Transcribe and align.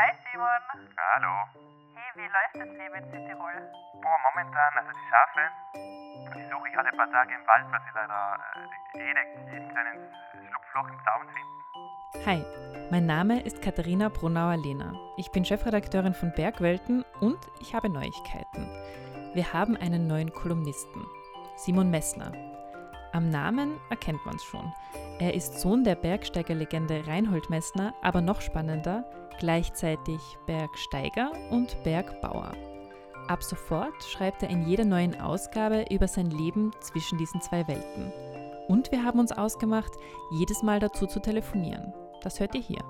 Hi 0.00 0.12
Simon. 0.32 0.88
Hallo. 1.12 1.44
Hey, 1.92 2.08
wie 2.16 2.22
läuft 2.22 2.54
das 2.54 2.72
Leben 2.78 2.94
in 2.94 3.04
Südtirol? 3.10 3.52
Boah, 4.00 4.18
momentan, 4.32 4.72
also 4.78 4.92
die 4.96 5.06
Schafe, 5.10 5.42
die 6.34 6.50
suche 6.50 6.68
ich 6.70 6.78
alle 6.78 6.90
paar 6.92 7.10
Tage 7.10 7.34
im 7.34 7.46
Wald, 7.46 7.70
weil 7.70 7.80
sie 7.82 7.92
leider 7.94 8.38
äh, 8.56 8.98
jede, 8.98 9.20
jeden 9.52 9.68
kleinen 9.68 10.08
Schlupfloch 10.48 10.88
im 10.88 10.98
Zaun 11.04 11.28
finden. 11.28 12.24
Hi, 12.24 12.90
mein 12.90 13.04
Name 13.04 13.42
ist 13.42 13.60
Katharina 13.60 14.08
Brunauer-Lehner. 14.08 14.94
Ich 15.18 15.30
bin 15.32 15.44
Chefredakteurin 15.44 16.14
von 16.14 16.32
Bergwelten 16.32 17.04
und 17.20 17.38
ich 17.60 17.74
habe 17.74 17.90
Neuigkeiten. 17.90 18.70
Wir 19.34 19.52
haben 19.52 19.76
einen 19.76 20.06
neuen 20.06 20.32
Kolumnisten, 20.32 21.04
Simon 21.56 21.90
Messner. 21.90 22.32
Am 23.12 23.28
Namen 23.28 23.78
erkennt 23.90 24.24
man 24.24 24.36
es 24.36 24.44
schon. 24.44 24.72
Er 25.18 25.34
ist 25.34 25.60
Sohn 25.60 25.82
der 25.82 25.96
Bergsteigerlegende 25.96 27.06
Reinhold 27.06 27.50
Messner, 27.50 27.94
aber 28.02 28.20
noch 28.20 28.40
spannender, 28.40 29.04
gleichzeitig 29.38 30.20
Bergsteiger 30.46 31.32
und 31.50 31.82
Bergbauer. 31.82 32.52
Ab 33.26 33.42
sofort 33.42 34.02
schreibt 34.04 34.42
er 34.42 34.50
in 34.50 34.66
jeder 34.66 34.84
neuen 34.84 35.20
Ausgabe 35.20 35.86
über 35.90 36.08
sein 36.08 36.30
Leben 36.30 36.70
zwischen 36.80 37.18
diesen 37.18 37.40
zwei 37.40 37.66
Welten. 37.66 38.12
Und 38.68 38.92
wir 38.92 39.04
haben 39.04 39.18
uns 39.18 39.32
ausgemacht, 39.32 39.92
jedes 40.32 40.62
Mal 40.62 40.78
dazu 40.78 41.06
zu 41.06 41.20
telefonieren. 41.20 41.92
Das 42.22 42.38
hört 42.38 42.54
ihr 42.54 42.60
hier. 42.60 42.84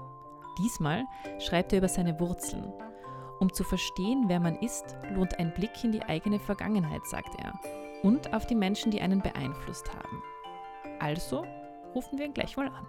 Diesmal 0.58 1.04
schreibt 1.38 1.72
er 1.72 1.78
über 1.78 1.88
seine 1.88 2.18
Wurzeln. 2.20 2.72
Um 3.38 3.50
zu 3.52 3.64
verstehen, 3.64 4.24
wer 4.26 4.40
man 4.40 4.56
ist, 4.56 4.96
lohnt 5.14 5.38
ein 5.38 5.54
Blick 5.54 5.82
in 5.82 5.92
die 5.92 6.02
eigene 6.02 6.38
Vergangenheit, 6.38 7.06
sagt 7.06 7.40
er. 7.40 7.52
Und 8.02 8.32
auf 8.32 8.46
die 8.46 8.54
Menschen, 8.54 8.90
die 8.90 9.02
einen 9.02 9.20
beeinflusst 9.20 9.92
haben. 9.92 10.22
Also 11.00 11.44
rufen 11.94 12.18
wir 12.18 12.24
ihn 12.24 12.32
gleich 12.32 12.56
mal 12.56 12.68
an. 12.68 12.86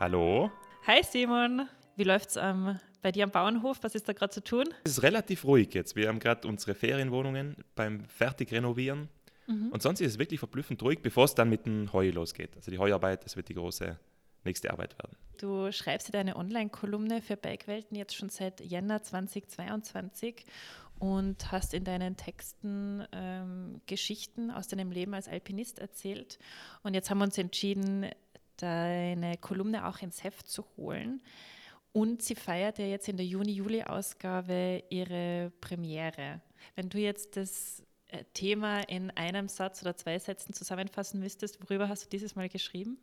Hallo? 0.00 0.50
Hi 0.84 1.00
Simon, 1.04 1.68
wie 1.94 2.02
läuft's 2.02 2.36
ähm, 2.36 2.80
bei 3.02 3.12
dir 3.12 3.22
am 3.22 3.30
Bauernhof? 3.30 3.78
Was 3.82 3.94
ist 3.94 4.08
da 4.08 4.14
gerade 4.14 4.32
zu 4.32 4.42
tun? 4.42 4.64
Es 4.82 4.92
ist 4.92 5.02
relativ 5.04 5.44
ruhig 5.44 5.72
jetzt. 5.74 5.94
Wir 5.94 6.08
haben 6.08 6.18
gerade 6.18 6.48
unsere 6.48 6.74
Ferienwohnungen 6.74 7.54
beim 7.76 8.04
Fertigrenovieren. 8.06 9.08
Mhm. 9.46 9.68
Und 9.68 9.80
sonst 9.80 10.00
ist 10.00 10.14
es 10.14 10.18
wirklich 10.18 10.40
verblüffend 10.40 10.82
ruhig, 10.82 11.02
bevor 11.02 11.26
es 11.26 11.36
dann 11.36 11.48
mit 11.48 11.66
dem 11.66 11.92
Heu 11.92 12.10
losgeht. 12.10 12.56
Also 12.56 12.72
die 12.72 12.78
Heuarbeit, 12.78 13.24
das 13.24 13.36
wird 13.36 13.48
die 13.48 13.54
große 13.54 13.96
nächste 14.44 14.72
Arbeit 14.72 14.98
werden. 14.98 15.16
Du 15.38 15.70
schreibst 15.72 16.08
ja 16.08 16.12
deine 16.12 16.36
Online-Kolumne 16.36 17.22
für 17.22 17.36
Bergwelten 17.36 17.96
jetzt 17.96 18.14
schon 18.14 18.28
seit 18.28 18.60
Jänner 18.60 19.02
2022 19.02 20.44
und 21.02 21.50
hast 21.50 21.74
in 21.74 21.82
deinen 21.82 22.16
Texten 22.16 23.04
ähm, 23.10 23.80
Geschichten 23.86 24.52
aus 24.52 24.68
deinem 24.68 24.92
Leben 24.92 25.14
als 25.14 25.26
Alpinist 25.26 25.80
erzählt. 25.80 26.38
Und 26.84 26.94
jetzt 26.94 27.10
haben 27.10 27.18
wir 27.18 27.24
uns 27.24 27.36
entschieden, 27.38 28.06
deine 28.58 29.36
Kolumne 29.38 29.88
auch 29.88 29.98
ins 29.98 30.22
Heft 30.22 30.46
zu 30.46 30.64
holen. 30.76 31.20
Und 31.90 32.22
sie 32.22 32.36
feiert 32.36 32.78
ja 32.78 32.86
jetzt 32.86 33.08
in 33.08 33.16
der 33.16 33.26
Juni-Juli-Ausgabe 33.26 34.84
ihre 34.90 35.50
Premiere. 35.60 36.40
Wenn 36.76 36.88
du 36.88 36.98
jetzt 36.98 37.36
das 37.36 37.82
äh, 38.06 38.22
Thema 38.32 38.88
in 38.88 39.10
einem 39.10 39.48
Satz 39.48 39.82
oder 39.82 39.96
zwei 39.96 40.20
Sätzen 40.20 40.52
zusammenfassen 40.52 41.18
müsstest, 41.18 41.60
worüber 41.60 41.88
hast 41.88 42.04
du 42.04 42.10
dieses 42.10 42.36
Mal 42.36 42.48
geschrieben? 42.48 42.96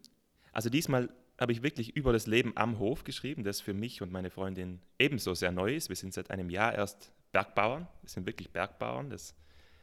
Also 0.53 0.69
diesmal 0.69 1.09
habe 1.38 1.52
ich 1.52 1.63
wirklich 1.63 1.97
über 1.97 2.13
das 2.13 2.28
Leben 2.28 2.53
am 2.56 2.80
Hof 2.80 3.03
geschrieben, 3.03 3.44
das 3.44 3.59
für 3.59 3.73
mich 3.73 4.02
und 4.02 4.09
meine 4.09 4.30
Freundin 4.30 4.80
ebenso 4.97 5.34
sehr 5.34 5.52
neu 5.52 5.75
ist. 5.75 5.89
Wir 5.89 5.97
sind 5.97 6.13
seit 6.13 6.31
einem 6.31 6.50
Jahr 6.50 6.73
erst 6.73 7.11
Bergbauern. 7.31 7.88
Wir 8.02 8.09
sind 8.09 8.25
wirklich 8.25 8.52
Bergbauern. 8.52 9.09
Das 9.09 9.35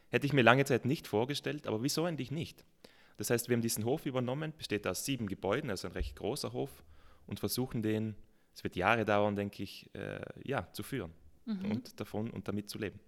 hätte 0.08 0.27
ich 0.27 0.33
mir 0.33 0.42
lange 0.42 0.64
Zeit 0.64 0.84
nicht 0.84 1.06
vorgestellt, 1.06 1.66
aber 1.66 1.83
wieso 1.83 2.05
eigentlich 2.05 2.30
nicht? 2.30 2.64
Das 3.16 3.30
heißt, 3.30 3.48
wir 3.48 3.56
haben 3.56 3.62
diesen 3.62 3.84
Hof 3.84 4.06
übernommen, 4.06 4.52
besteht 4.56 4.86
aus 4.86 5.05
sieben 5.05 5.27
Gebäuden, 5.27 5.70
also 5.70 5.89
ein 5.89 5.92
recht 5.92 6.17
großer 6.17 6.52
Hof, 6.52 6.84
und 7.27 7.41
versuchen 7.41 7.83
den, 7.83 8.14
es 8.55 8.62
wird 8.62 8.77
Jahre 8.77 9.05
dauern, 9.05 9.36
denke 9.36 9.62
ich, 9.62 9.91
äh, 9.94 10.20
ja, 10.44 10.70
zu 10.72 10.83
führen 10.83 11.12
mhm. 11.44 11.70
und 11.70 12.00
davon 12.00 12.30
und 12.30 12.47
damit 12.47 12.69
zu 12.69 12.78
leben. 12.78 13.00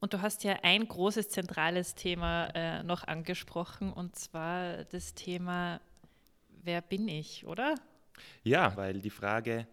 Und 0.00 0.14
du 0.14 0.22
hast 0.22 0.44
ja 0.44 0.58
ein 0.62 0.86
großes 0.86 1.28
zentrales 1.28 1.94
Thema 1.94 2.46
äh, 2.54 2.82
noch 2.82 3.04
angesprochen, 3.04 3.92
und 3.92 4.16
zwar 4.16 4.84
das 4.84 5.14
Thema, 5.14 5.80
wer 6.62 6.80
bin 6.80 7.08
ich, 7.08 7.46
oder? 7.46 7.74
Ja, 8.42 8.76
weil 8.76 9.00
die 9.00 9.10
Frage 9.10 9.66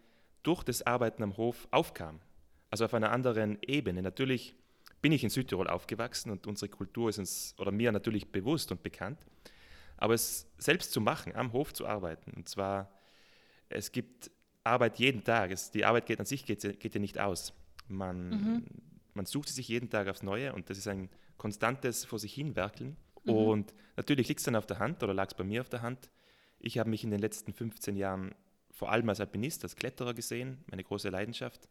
durch 0.44 0.64
das 0.64 0.82
Arbeiten 0.86 1.24
am 1.24 1.38
Hof 1.38 1.68
aufkam, 1.72 2.20
also 2.76 2.84
auf 2.84 2.94
einer 2.94 3.14
anderen 3.14 3.58
Ebene. 3.62 4.02
Natürlich 4.02 4.54
bin 5.02 5.14
ich 5.14 5.24
in 5.24 5.30
Südtirol 5.30 5.70
aufgewachsen 5.70 6.30
und 6.30 6.46
unsere 6.46 6.68
Kultur 6.68 7.08
ist 7.08 7.20
uns 7.20 7.56
oder 7.58 7.72
mir 7.72 7.94
natürlich 7.94 8.34
bewusst 8.34 8.70
und 8.70 8.84
bekannt. 8.84 9.26
Aber 9.96 10.14
es 10.14 10.52
selbst 10.58 10.92
zu 10.92 11.00
machen, 11.00 11.34
am 11.38 11.54
Hof 11.54 11.74
zu 11.74 11.88
arbeiten, 11.88 12.34
und 12.36 12.50
zwar, 12.50 12.92
es 13.70 13.94
gibt 13.94 14.30
Arbeit 14.66 15.00
jeden 15.00 15.24
Tag. 15.24 15.52
Es, 15.52 15.72
die 15.72 15.86
Arbeit 15.86 16.06
geht 16.06 16.20
an 16.20 16.26
sich 16.26 16.46
geht, 16.46 16.82
geht 16.82 16.94
ja 16.94 17.00
nicht 17.00 17.18
aus. 17.18 17.54
Man, 17.88 18.30
mhm. 18.30 18.66
man 19.14 19.26
sucht 19.26 19.48
sie 19.48 19.56
sich 19.56 19.70
jeden 19.70 19.90
Tag 19.90 20.10
aufs 20.10 20.22
Neue 20.22 20.52
und 20.52 20.70
das 20.70 20.78
ist 20.78 20.90
ein 20.90 21.10
konstantes 21.38 22.04
vor 22.04 22.20
sich 22.20 22.34
hinwerkeln. 22.34 22.98
Mhm. 23.24 23.34
Und 23.34 23.74
natürlich 23.96 24.28
liegt 24.28 24.40
es 24.42 24.44
dann 24.44 24.58
auf 24.58 24.66
der 24.66 24.80
Hand 24.80 25.02
oder 25.02 25.14
lag 25.14 25.28
es 25.28 25.34
bei 25.34 25.46
mir 25.46 25.62
auf 25.62 25.70
der 25.70 25.82
Hand. 25.82 26.10
Ich 26.60 26.78
habe 26.78 26.90
mich 26.90 27.06
in 27.06 27.12
den 27.12 27.22
letzten 27.22 27.54
15 27.54 27.96
Jahren 27.96 28.36
vor 28.70 28.92
allem 28.92 29.08
als 29.08 29.22
Alpinist, 29.22 29.64
als 29.64 29.78
Kletterer 29.78 30.14
gesehen, 30.14 30.66
meine 30.70 30.84
große 30.84 31.08
Leidenschaft. 31.08 31.70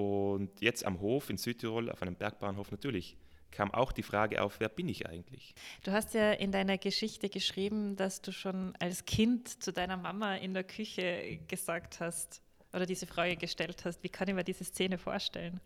Und 0.00 0.60
jetzt 0.62 0.86
am 0.86 1.00
Hof 1.00 1.28
in 1.28 1.36
Südtirol, 1.36 1.90
auf 1.90 2.00
einem 2.00 2.14
Bergbahnhof 2.14 2.70
natürlich, 2.70 3.18
kam 3.50 3.70
auch 3.74 3.92
die 3.92 4.02
Frage 4.02 4.42
auf, 4.42 4.58
wer 4.60 4.70
bin 4.70 4.88
ich 4.88 5.06
eigentlich? 5.06 5.54
Du 5.82 5.92
hast 5.92 6.14
ja 6.14 6.32
in 6.32 6.52
deiner 6.52 6.78
Geschichte 6.78 7.28
geschrieben, 7.28 7.96
dass 7.96 8.22
du 8.22 8.32
schon 8.32 8.74
als 8.78 9.04
Kind 9.04 9.62
zu 9.62 9.72
deiner 9.72 9.98
Mama 9.98 10.36
in 10.36 10.54
der 10.54 10.64
Küche 10.64 11.40
gesagt 11.48 12.00
hast 12.00 12.40
oder 12.72 12.86
diese 12.86 13.06
Frage 13.06 13.36
gestellt 13.36 13.84
hast. 13.84 14.02
Wie 14.02 14.08
kann 14.08 14.28
ich 14.28 14.34
mir 14.34 14.44
diese 14.44 14.64
Szene 14.64 14.96
vorstellen? 14.96 15.60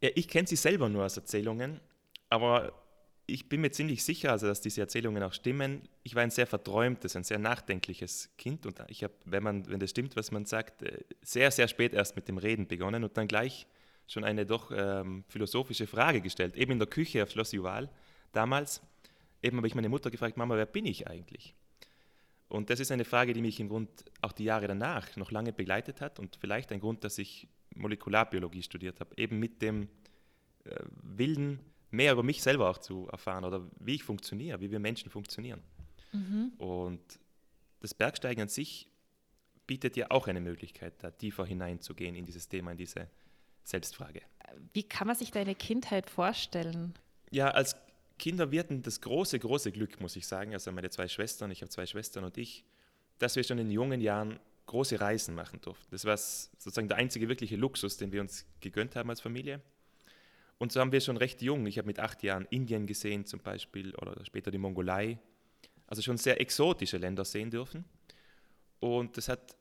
Ja, 0.00 0.08
ich 0.14 0.26
kenne 0.26 0.48
sie 0.48 0.56
selber 0.56 0.88
nur 0.88 1.04
aus 1.04 1.16
Erzählungen, 1.16 1.80
aber 2.30 2.72
ich 3.26 3.48
bin 3.48 3.60
mir 3.60 3.70
ziemlich 3.70 4.02
sicher, 4.04 4.32
also, 4.32 4.46
dass 4.46 4.60
diese 4.60 4.80
Erzählungen 4.80 5.22
auch 5.22 5.32
stimmen. 5.32 5.82
Ich 6.02 6.14
war 6.14 6.22
ein 6.22 6.30
sehr 6.30 6.46
verträumtes, 6.46 7.16
ein 7.16 7.24
sehr 7.24 7.38
nachdenkliches 7.38 8.30
Kind 8.36 8.66
und 8.66 8.82
ich 8.88 9.04
habe, 9.04 9.14
wenn, 9.24 9.68
wenn 9.68 9.80
das 9.80 9.90
stimmt, 9.90 10.16
was 10.16 10.30
man 10.32 10.44
sagt, 10.44 10.82
äh, 10.82 11.04
sehr, 11.22 11.50
sehr 11.50 11.68
spät 11.68 11.94
erst 11.94 12.16
mit 12.16 12.28
dem 12.28 12.38
Reden 12.38 12.66
begonnen 12.66 13.04
und 13.04 13.16
dann 13.16 13.28
gleich 13.28 13.66
schon 14.08 14.24
eine 14.24 14.44
doch 14.44 14.72
ähm, 14.74 15.24
philosophische 15.28 15.86
Frage 15.86 16.20
gestellt, 16.20 16.56
eben 16.56 16.72
in 16.72 16.78
der 16.78 16.88
Küche 16.88 17.22
auf 17.22 17.30
Schloss 17.30 17.52
Juval 17.52 17.88
damals. 18.32 18.82
Eben 19.42 19.56
habe 19.56 19.66
ich 19.66 19.74
meine 19.74 19.88
Mutter 19.88 20.10
gefragt, 20.10 20.36
Mama, 20.36 20.56
wer 20.56 20.66
bin 20.66 20.86
ich 20.86 21.08
eigentlich? 21.08 21.54
Und 22.48 22.68
das 22.68 22.80
ist 22.80 22.92
eine 22.92 23.04
Frage, 23.04 23.32
die 23.32 23.40
mich 23.40 23.58
im 23.60 23.68
Grund 23.68 23.88
auch 24.20 24.32
die 24.32 24.44
Jahre 24.44 24.68
danach 24.68 25.16
noch 25.16 25.30
lange 25.30 25.52
begleitet 25.52 26.00
hat 26.00 26.18
und 26.18 26.36
vielleicht 26.36 26.70
ein 26.70 26.80
Grund, 26.80 27.02
dass 27.04 27.18
ich 27.18 27.48
Molekularbiologie 27.74 28.62
studiert 28.62 29.00
habe, 29.00 29.16
eben 29.16 29.38
mit 29.38 29.62
dem 29.62 29.88
äh, 30.64 30.76
Willen, 31.02 31.60
mehr 31.92 32.12
über 32.12 32.22
mich 32.22 32.42
selber 32.42 32.68
auch 32.68 32.78
zu 32.78 33.08
erfahren 33.08 33.44
oder 33.44 33.68
wie 33.78 33.94
ich 33.94 34.02
funktioniere, 34.02 34.60
wie 34.60 34.70
wir 34.70 34.80
Menschen 34.80 35.10
funktionieren. 35.10 35.62
Mhm. 36.12 36.52
Und 36.58 37.00
das 37.80 37.94
Bergsteigen 37.94 38.42
an 38.42 38.48
sich 38.48 38.88
bietet 39.66 39.96
ja 39.96 40.10
auch 40.10 40.26
eine 40.26 40.40
Möglichkeit, 40.40 40.94
da 41.02 41.10
tiefer 41.10 41.44
hineinzugehen 41.44 42.14
in 42.14 42.24
dieses 42.24 42.48
Thema, 42.48 42.72
in 42.72 42.78
diese 42.78 43.08
Selbstfrage. 43.64 44.22
Wie 44.72 44.82
kann 44.82 45.06
man 45.06 45.16
sich 45.16 45.30
deine 45.30 45.54
Kindheit 45.54 46.10
vorstellen? 46.10 46.94
Ja, 47.30 47.50
als 47.50 47.76
Kinder 48.18 48.50
wir 48.52 48.60
hatten 48.60 48.82
das 48.82 49.00
große, 49.00 49.38
große 49.38 49.72
Glück, 49.72 50.00
muss 50.00 50.16
ich 50.16 50.26
sagen, 50.26 50.52
also 50.52 50.70
meine 50.72 50.90
zwei 50.90 51.08
Schwestern, 51.08 51.50
ich 51.50 51.60
habe 51.60 51.70
zwei 51.70 51.86
Schwestern 51.86 52.24
und 52.24 52.38
ich, 52.38 52.64
dass 53.18 53.36
wir 53.36 53.44
schon 53.44 53.58
in 53.58 53.70
jungen 53.70 54.00
Jahren 54.00 54.38
große 54.66 55.00
Reisen 55.00 55.34
machen 55.34 55.60
durften. 55.60 55.88
Das 55.90 56.04
war 56.04 56.16
sozusagen 56.16 56.88
der 56.88 56.98
einzige 56.98 57.28
wirkliche 57.28 57.56
Luxus, 57.56 57.96
den 57.96 58.12
wir 58.12 58.20
uns 58.20 58.46
gegönnt 58.60 58.96
haben 58.96 59.10
als 59.10 59.20
Familie. 59.20 59.60
Und 60.62 60.70
so 60.70 60.78
haben 60.78 60.92
wir 60.92 61.00
schon 61.00 61.16
recht 61.16 61.42
jung, 61.42 61.66
ich 61.66 61.76
habe 61.76 61.86
mit 61.86 61.98
acht 61.98 62.22
Jahren 62.22 62.46
Indien 62.48 62.86
gesehen 62.86 63.26
zum 63.26 63.40
Beispiel 63.40 63.96
oder 63.96 64.24
später 64.24 64.52
die 64.52 64.58
Mongolei, 64.58 65.18
also 65.88 66.02
schon 66.02 66.18
sehr 66.18 66.40
exotische 66.40 66.98
Länder 66.98 67.24
sehen 67.24 67.50
dürfen. 67.50 67.84
Und 68.78 69.16
das 69.16 69.28
hat 69.28 69.56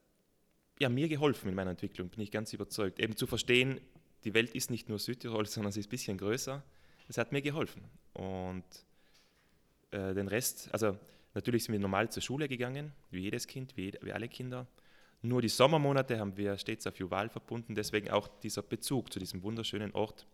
ja, 0.79 0.89
mir 0.89 1.09
geholfen 1.09 1.49
in 1.49 1.55
meiner 1.55 1.71
Entwicklung, 1.71 2.09
bin 2.09 2.21
ich 2.21 2.29
ganz 2.29 2.53
überzeugt. 2.53 2.99
Eben 2.99 3.15
zu 3.15 3.25
verstehen, 3.25 3.81
die 4.25 4.35
Welt 4.35 4.53
ist 4.53 4.69
nicht 4.69 4.89
nur 4.89 4.99
Südtirol, 4.99 5.45
sondern 5.47 5.71
sie 5.71 5.79
ist 5.79 5.87
ein 5.87 5.89
bisschen 5.89 6.19
größer. 6.19 6.63
Das 7.07 7.17
hat 7.17 7.31
mir 7.31 7.41
geholfen. 7.41 7.81
Und 8.13 8.63
äh, 9.89 10.13
den 10.13 10.27
Rest, 10.27 10.69
also 10.71 10.99
natürlich 11.33 11.63
sind 11.63 11.73
wir 11.73 11.79
normal 11.79 12.11
zur 12.11 12.21
Schule 12.21 12.47
gegangen, 12.47 12.91
wie 13.09 13.21
jedes 13.21 13.47
Kind, 13.47 13.75
wie, 13.75 13.91
wie 14.03 14.11
alle 14.11 14.27
Kinder. 14.27 14.67
Nur 15.23 15.41
die 15.41 15.49
Sommermonate 15.49 16.19
haben 16.19 16.37
wir 16.37 16.59
stets 16.59 16.85
auf 16.85 16.99
Juval 16.99 17.29
verbunden, 17.29 17.73
deswegen 17.73 18.11
auch 18.11 18.27
dieser 18.27 18.61
Bezug 18.61 19.11
zu 19.11 19.17
diesem 19.17 19.41
wunderschönen 19.41 19.93
Ort 19.93 20.27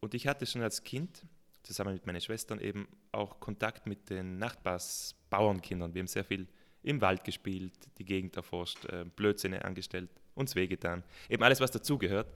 und 0.00 0.14
ich 0.14 0.26
hatte 0.26 0.46
schon 0.46 0.62
als 0.62 0.82
Kind, 0.82 1.26
zusammen 1.62 1.94
mit 1.94 2.06
meinen 2.06 2.20
Schwestern, 2.20 2.60
eben 2.60 2.88
auch 3.12 3.38
Kontakt 3.38 3.86
mit 3.86 4.08
den 4.10 4.38
Nachbarsbauernkindern. 4.38 5.94
Wir 5.94 6.00
haben 6.00 6.06
sehr 6.06 6.24
viel 6.24 6.48
im 6.82 7.00
Wald 7.00 7.24
gespielt, 7.24 7.74
die 7.98 8.04
Gegend 8.04 8.36
erforscht, 8.36 8.86
äh, 8.86 9.04
angestellt, 9.62 10.10
uns 10.34 10.54
wehgetan. 10.54 11.04
Eben 11.28 11.42
alles, 11.42 11.60
was 11.60 11.70
dazugehört. 11.70 12.32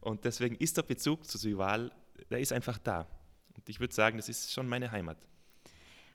Und 0.00 0.24
deswegen 0.24 0.56
ist 0.56 0.76
der 0.76 0.82
Bezug 0.82 1.26
zu 1.26 1.38
Süval, 1.38 1.92
der 2.30 2.40
ist 2.40 2.52
einfach 2.52 2.78
da. 2.78 3.06
Und 3.54 3.68
ich 3.68 3.78
würde 3.78 3.94
sagen, 3.94 4.16
das 4.16 4.28
ist 4.28 4.52
schon 4.52 4.66
meine 4.66 4.90
Heimat. 4.90 5.18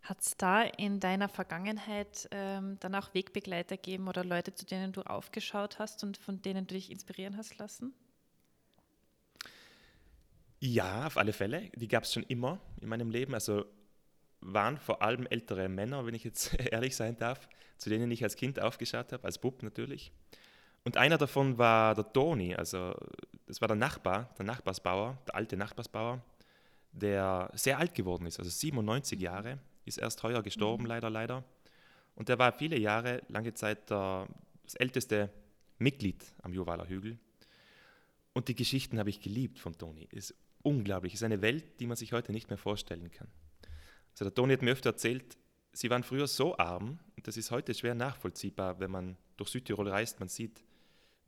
Hat 0.02 0.22
es 0.22 0.36
da 0.38 0.64
in 0.64 1.00
deiner 1.00 1.30
Vergangenheit 1.30 2.28
ähm, 2.32 2.78
dann 2.80 2.96
auch 2.96 3.14
Wegbegleiter 3.14 3.76
gegeben 3.76 4.08
oder 4.08 4.24
Leute, 4.24 4.54
zu 4.54 4.66
denen 4.66 4.94
du 4.94 5.02
aufgeschaut 5.02 5.80
hast 5.80 6.04
und 6.04 6.18
von 6.18 6.42
denen 6.42 6.66
du 6.66 6.76
dich 6.76 6.92
inspirieren 6.92 7.38
hast 7.38 7.58
lassen? 7.58 7.94
Ja, 10.60 11.06
auf 11.06 11.18
alle 11.18 11.34
Fälle. 11.34 11.70
Die 11.76 11.88
gab 11.88 12.04
es 12.04 12.14
schon 12.14 12.24
immer 12.24 12.60
in 12.82 12.90
meinem 12.90 13.12
Leben. 13.12 13.34
Also 13.34 13.66
waren 14.42 14.78
vor 14.78 15.02
allem 15.02 15.28
ältere 15.28 15.68
Männer, 15.70 16.06
wenn 16.06 16.14
ich 16.14 16.24
jetzt 16.24 16.54
ehrlich 16.72 16.96
sein 16.96 17.18
darf, 17.18 17.48
zu 17.78 17.90
denen 17.90 18.10
ich 18.12 18.24
als 18.24 18.36
Kind 18.36 18.60
aufgeschaut 18.60 19.12
habe, 19.14 19.24
als 19.24 19.40
Bub 19.40 19.64
natürlich. 19.64 20.12
Und 20.84 20.98
einer 20.98 21.18
davon 21.18 21.58
war 21.58 21.96
der 21.96 22.12
Toni, 22.14 22.56
also 22.56 22.96
das 23.46 23.60
war 23.62 23.68
der 23.68 23.76
Nachbar, 23.76 24.34
der 24.38 24.46
Nachbarsbauer, 24.46 25.18
der 25.28 25.36
alte 25.36 25.58
Nachbarsbauer, 25.58 26.22
der 26.94 27.52
sehr 27.54 27.78
alt 27.78 27.94
geworden 27.94 28.26
ist, 28.26 28.40
also 28.40 28.50
97 28.50 29.20
Jahre, 29.20 29.60
ist 29.86 29.98
erst 29.98 30.24
heuer 30.24 30.42
gestorben, 30.42 30.84
mhm. 30.84 30.90
leider, 30.90 31.10
leider. 31.10 31.44
Und 32.16 32.30
der 32.30 32.40
war 32.40 32.52
viele 32.54 32.80
Jahre, 32.80 33.22
lange 33.28 33.54
Zeit 33.54 33.90
der, 33.90 34.28
das 34.64 34.76
älteste 34.76 35.30
Mitglied 35.78 36.24
am 36.42 36.54
Juwaler 36.54 36.88
Hügel. 36.88 37.18
Und 38.34 38.48
die 38.48 38.56
Geschichten 38.56 38.98
habe 38.98 39.10
ich 39.10 39.20
geliebt 39.20 39.60
von 39.60 39.78
Toni. 39.78 40.08
Ist 40.12 40.36
unglaublich, 40.68 41.14
ist 41.14 41.24
eine 41.24 41.42
Welt, 41.42 41.80
die 41.80 41.88
man 41.88 41.98
sich 41.98 42.14
heute 42.14 42.32
nicht 42.32 42.50
mehr 42.50 42.58
vorstellen 42.58 43.10
kann. 43.12 43.28
Also 44.12 44.26
der 44.26 44.34
Toni 44.34 44.54
hat 44.54 44.62
mir 44.62 44.72
öfter 44.72 44.90
erzählt, 44.90 45.38
sie 45.72 45.90
waren 45.90 46.04
früher 46.04 46.28
so 46.28 46.58
arm, 46.58 47.00
und 47.16 47.28
das 47.28 47.38
ist 47.38 47.52
heute 47.52 47.74
schwer 47.74 47.96
nachvollziehbar, 47.96 48.80
wenn 48.80 48.92
man 48.92 49.18
durch 49.38 49.50
Südtirol 49.50 49.88
reist, 49.90 50.20
man 50.20 50.30
sieht, 50.30 50.64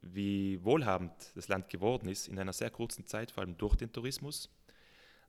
wie 0.01 0.63
wohlhabend 0.63 1.11
das 1.35 1.47
Land 1.47 1.69
geworden 1.69 2.09
ist 2.09 2.27
in 2.27 2.39
einer 2.39 2.53
sehr 2.53 2.69
kurzen 2.69 3.05
Zeit, 3.05 3.31
vor 3.31 3.43
allem 3.43 3.57
durch 3.57 3.75
den 3.75 3.91
Tourismus. 3.91 4.49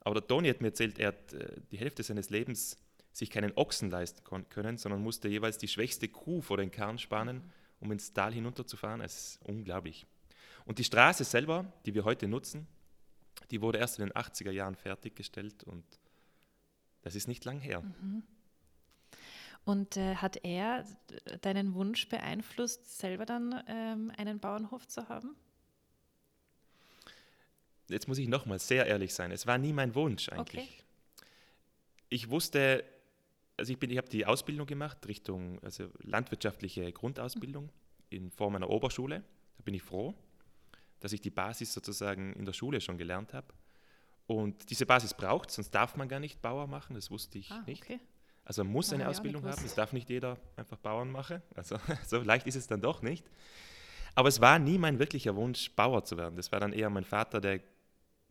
Aber 0.01 0.15
der 0.15 0.27
Toni 0.27 0.49
hat 0.49 0.61
mir 0.61 0.69
erzählt, 0.69 0.99
er 0.99 1.09
hat 1.09 1.33
äh, 1.33 1.61
die 1.71 1.79
Hälfte 1.79 2.03
seines 2.03 2.31
Lebens 2.31 2.77
sich 3.13 3.31
keinen 3.31 3.53
Ochsen 3.57 3.91
leisten 3.91 4.23
können, 4.49 4.79
sondern 4.79 5.03
musste 5.03 5.29
jeweils 5.29 5.59
die 5.59 5.69
schwächste 5.69 6.09
Kuh 6.09 6.41
vor 6.41 6.57
den 6.57 6.71
Karren 6.71 6.99
spannen, 6.99 7.43
um 7.81 7.91
ins 7.93 8.13
Tal 8.13 8.33
hinunterzufahren. 8.33 9.01
Es 9.01 9.15
ist 9.15 9.41
unglaublich. 9.43 10.07
Und 10.65 10.79
die 10.79 10.85
Straße 10.85 11.25
selber, 11.25 11.73
die 11.85 11.95
wir 11.95 12.05
heute 12.05 12.29
nutzen, 12.29 12.67
die 13.51 13.61
wurde 13.61 13.79
erst 13.79 13.99
in 13.99 14.07
den 14.07 14.13
80er 14.13 14.51
Jahren 14.51 14.75
fertiggestellt 14.75 15.65
und 15.65 15.85
das 17.03 17.15
ist 17.15 17.29
nicht 17.29 17.45
lang 17.45 17.61
her. 17.61 17.81
Mhm. 17.81 18.23
Und 19.65 19.97
äh, 19.97 20.17
hat 20.17 20.45
er 20.45 20.85
deinen 21.43 21.75
Wunsch 21.75 22.09
beeinflusst, 22.09 22.99
selber 22.99 23.27
dann 23.27 23.63
ähm, 23.67 24.13
einen 24.17 24.41
Bauernhof 24.41 24.87
zu 24.89 25.09
haben? 25.09 25.37
Jetzt 27.89 28.09
muss 28.09 28.19
ich 28.19 28.29
nochmal 28.29 28.59
sehr 28.59 28.87
ehrlich 28.87 29.13
sein. 29.13 29.33
Es 29.33 29.47
war 29.47 29.59
nie 29.59 29.73
mein 29.73 29.95
Wunsch 29.95 30.29
eigentlich. 30.29 30.65
Okay. 30.65 31.25
Ich 32.09 32.31
wusste, 32.31 32.85
also 33.57 33.73
ich, 33.73 33.83
ich 33.83 33.99
habe 33.99 34.09
die 34.09 34.27
Ausbildung 34.27 34.67
gemacht 34.67 35.07
Richtung 35.07 35.63
also 35.63 35.91
landwirtschaftliche 36.01 36.91
Grundausbildung 36.93 37.71
in 38.09 38.31
Form 38.31 38.57
einer 38.57 38.71
Oberschule. 38.71 39.23
Da 39.57 39.63
bin 39.63 39.75
ich 39.75 39.83
froh, 39.83 40.15
dass 41.01 41.13
ich 41.13 41.21
die 41.21 41.31
Basis 41.31 41.73
sozusagen 41.73 42.33
in 42.35 42.45
der 42.45 42.53
Schule 42.53 42.81
schon 42.81 42.99
gelernt 42.99 43.35
habe. 43.35 43.49
Und 44.27 44.71
diese 44.71 44.87
Basis 44.87 45.15
braucht, 45.15 45.51
sonst 45.51 45.71
darf 45.71 45.97
man 45.97 46.09
gar 46.09 46.21
nicht 46.21 46.41
Bauer 46.41 46.67
machen, 46.67 46.95
das 46.95 47.11
wusste 47.11 47.39
ich 47.39 47.51
ah, 47.51 47.65
nicht. 47.67 47.83
Okay. 47.83 47.99
Also 48.45 48.63
man 48.65 48.73
muss 48.73 48.93
eine 48.93 49.09
Ausbildung 49.09 49.45
haben, 49.45 49.65
es 49.65 49.75
darf 49.75 49.93
nicht 49.93 50.09
jeder 50.09 50.39
einfach 50.57 50.79
Bauern 50.79 51.11
machen. 51.11 51.43
Also 51.55 51.79
so 52.07 52.21
leicht 52.21 52.47
ist 52.47 52.57
es 52.57 52.67
dann 52.67 52.81
doch 52.81 53.03
nicht. 53.03 53.25
Aber 54.15 54.29
es 54.29 54.41
war 54.41 54.59
nie 54.59 54.79
mein 54.79 54.99
wirklicher 54.99 55.37
Wunsch, 55.37 55.71
Bauer 55.75 56.05
zu 56.05 56.17
werden. 56.17 56.37
Das 56.37 56.53
war 56.53 56.61
dann 56.61 56.73
eher 56.73 56.91
mein 56.91 57.05
Vater, 57.05 57.41
der 57.41 57.61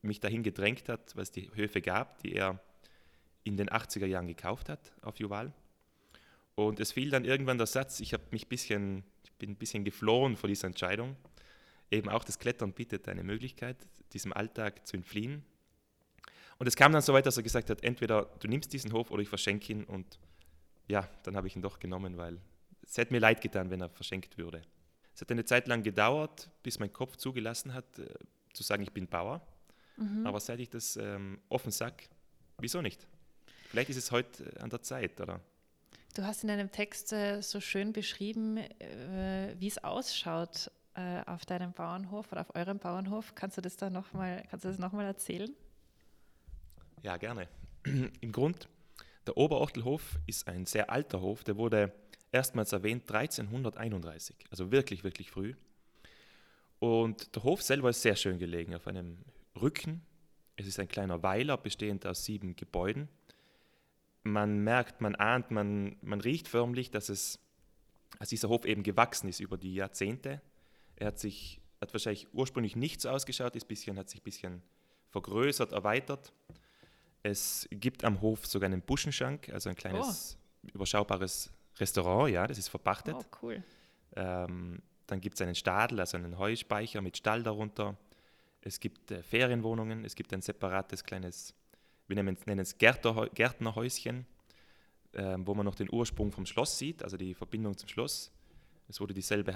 mich 0.01 0.19
dahin 0.19 0.43
gedrängt 0.43 0.89
hat, 0.89 1.15
weil 1.15 1.23
es 1.23 1.31
die 1.31 1.49
Höfe 1.55 1.81
gab, 1.81 2.21
die 2.21 2.33
er 2.33 2.59
in 3.43 3.57
den 3.57 3.69
80er 3.69 4.05
Jahren 4.05 4.27
gekauft 4.27 4.69
hat 4.69 4.93
auf 5.01 5.17
Juval. 5.19 5.53
Und 6.55 6.79
es 6.79 6.91
fiel 6.91 7.09
dann 7.09 7.25
irgendwann 7.25 7.57
der 7.57 7.67
Satz, 7.67 7.99
ich, 7.99 8.15
mich 8.31 8.47
bisschen, 8.47 9.03
ich 9.23 9.31
bin 9.33 9.51
ein 9.51 9.55
bisschen 9.55 9.85
geflohen 9.85 10.35
vor 10.35 10.47
dieser 10.47 10.67
Entscheidung. 10.67 11.15
Eben 11.91 12.09
auch 12.09 12.23
das 12.23 12.39
Klettern 12.39 12.73
bietet 12.73 13.07
eine 13.07 13.23
Möglichkeit, 13.23 13.77
diesem 14.13 14.33
Alltag 14.33 14.87
zu 14.87 14.97
entfliehen, 14.97 15.43
und 16.59 16.67
es 16.67 16.75
kam 16.75 16.91
dann 16.91 17.01
so 17.01 17.13
weit, 17.13 17.25
dass 17.25 17.37
er 17.37 17.43
gesagt 17.43 17.69
hat, 17.69 17.83
entweder 17.83 18.29
du 18.39 18.47
nimmst 18.49 18.71
diesen 18.73 18.91
Hof 18.91 19.11
oder 19.11 19.21
ich 19.21 19.29
verschenke 19.29 19.71
ihn. 19.71 19.85
Und 19.85 20.19
ja, 20.87 21.09
dann 21.23 21.35
habe 21.37 21.47
ich 21.47 21.55
ihn 21.55 21.61
doch 21.61 21.79
genommen, 21.79 22.17
weil 22.17 22.37
es 22.83 22.97
hätte 22.97 23.13
mir 23.13 23.19
leid 23.19 23.41
getan, 23.41 23.71
wenn 23.71 23.81
er 23.81 23.89
verschenkt 23.89 24.37
würde. 24.37 24.61
Es 25.15 25.21
hat 25.21 25.31
eine 25.31 25.45
Zeit 25.45 25.67
lang 25.67 25.83
gedauert, 25.83 26.49
bis 26.61 26.77
mein 26.79 26.91
Kopf 26.91 27.15
zugelassen 27.15 27.73
hat, 27.73 27.99
äh, 27.99 28.13
zu 28.53 28.63
sagen, 28.63 28.83
ich 28.83 28.91
bin 28.91 29.07
Bauer. 29.07 29.41
Mhm. 29.95 30.27
Aber 30.27 30.39
seit 30.39 30.59
ich 30.59 30.69
das 30.69 30.97
ähm, 30.97 31.39
offen 31.47 31.71
sage, 31.71 32.03
wieso 32.57 32.81
nicht? 32.81 33.07
Vielleicht 33.69 33.89
ist 33.89 33.97
es 33.97 34.11
heute 34.11 34.43
äh, 34.43 34.59
an 34.59 34.69
der 34.69 34.81
Zeit, 34.81 35.19
oder? 35.21 35.39
Du 36.13 36.23
hast 36.23 36.43
in 36.43 36.49
einem 36.49 36.71
Text 36.71 37.13
äh, 37.13 37.41
so 37.41 37.61
schön 37.61 37.93
beschrieben, 37.93 38.57
äh, 38.57 39.55
wie 39.57 39.67
es 39.67 39.81
ausschaut 39.81 40.71
äh, 40.99 41.23
auf 41.27 41.45
deinem 41.45 41.71
Bauernhof 41.71 42.29
oder 42.31 42.41
auf 42.41 42.53
eurem 42.55 42.77
Bauernhof. 42.77 43.33
Kannst 43.33 43.57
du 43.57 43.61
das 43.61 43.77
da 43.77 43.89
noch 43.89 44.11
mal, 44.11 44.43
kannst 44.49 44.65
du 44.65 44.69
das 44.69 44.79
nochmal 44.79 45.05
erzählen? 45.05 45.49
Ja, 47.03 47.15
gerne. 47.15 47.47
Im 48.21 48.31
Grund, 48.33 48.67
der 49.25 49.37
Oberortelhof 49.37 50.19
ist 50.27 50.47
ein 50.49 50.65
sehr 50.65 50.89
alter 50.89 51.21
Hof, 51.21 51.45
der 51.45 51.55
wurde 51.55 51.93
erstmals 52.33 52.73
erwähnt 52.73 53.03
1331, 53.09 54.35
also 54.51 54.71
wirklich, 54.71 55.05
wirklich 55.05 55.31
früh. 55.31 55.55
Und 56.79 57.33
der 57.35 57.43
Hof 57.43 57.61
selber 57.61 57.89
ist 57.89 58.01
sehr 58.01 58.17
schön 58.17 58.37
gelegen, 58.37 58.75
auf 58.75 58.87
einem 58.87 59.19
Rücken. 59.59 60.01
Es 60.57 60.67
ist 60.67 60.79
ein 60.79 60.87
kleiner 60.89 61.23
Weiler, 61.23 61.57
bestehend 61.57 62.05
aus 62.05 62.25
sieben 62.25 62.55
Gebäuden. 62.57 63.07
Man 64.23 64.59
merkt, 64.65 64.99
man 64.99 65.15
ahnt, 65.15 65.51
man, 65.51 65.95
man 66.01 66.19
riecht 66.19 66.49
förmlich, 66.49 66.91
dass, 66.91 67.07
es, 67.07 67.39
dass 68.19 68.29
dieser 68.29 68.49
Hof 68.49 68.65
eben 68.65 68.83
gewachsen 68.83 69.29
ist 69.29 69.39
über 69.39 69.57
die 69.57 69.75
Jahrzehnte. 69.75 70.41
Er 70.99 71.07
hat 71.07 71.19
sich 71.19 71.59
hat 71.81 71.93
wahrscheinlich 71.93 72.27
ursprünglich 72.33 72.75
nicht 72.75 73.01
so 73.01 73.09
ausgeschaut, 73.09 73.55
ist 73.55 73.67
bisschen, 73.67 73.97
hat 73.97 74.09
sich 74.09 74.19
ein 74.19 74.23
bisschen 74.23 74.61
vergrößert, 75.09 75.71
erweitert. 75.71 76.33
Es 77.23 77.67
gibt 77.71 78.03
am 78.03 78.21
Hof 78.21 78.45
sogar 78.45 78.67
einen 78.67 78.81
Buschenschank, 78.81 79.49
also 79.49 79.69
ein 79.69 79.75
kleines 79.75 80.37
oh. 80.63 80.69
überschaubares 80.73 81.51
Restaurant, 81.77 82.31
ja, 82.31 82.45
das 82.47 82.57
ist 82.57 82.67
verpachtet. 82.67 83.15
Oh, 83.17 83.37
cool. 83.41 83.63
Ähm, 84.15 84.81
dann 85.07 85.21
gibt 85.21 85.35
es 85.35 85.41
einen 85.41 85.55
Stadel, 85.55 85.99
also 85.99 86.17
einen 86.17 86.37
Heuspeicher 86.37 87.01
mit 87.01 87.17
Stall 87.17 87.43
darunter. 87.43 87.97
Es 88.61 88.79
gibt 88.79 89.11
äh, 89.11 89.23
Ferienwohnungen, 89.23 90.05
es 90.05 90.15
gibt 90.15 90.33
ein 90.33 90.41
separates 90.41 91.03
kleines, 91.03 91.53
wir 92.07 92.21
nennen 92.21 92.59
es 92.59 92.77
Gärtnerhäuschen, 92.77 94.25
äh, 95.13 95.37
wo 95.39 95.53
man 95.55 95.65
noch 95.65 95.75
den 95.75 95.89
Ursprung 95.91 96.31
vom 96.31 96.45
Schloss 96.45 96.77
sieht, 96.77 97.03
also 97.03 97.17
die 97.17 97.33
Verbindung 97.33 97.77
zum 97.77 97.87
Schloss. 97.87 98.31
Es 98.89 98.99
wurde 98.99 99.13
dieselbe 99.13 99.53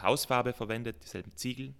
Hausfarbe 0.00 0.52
verwendet, 0.52 1.02
dieselben 1.02 1.34
Ziegel. 1.36 1.74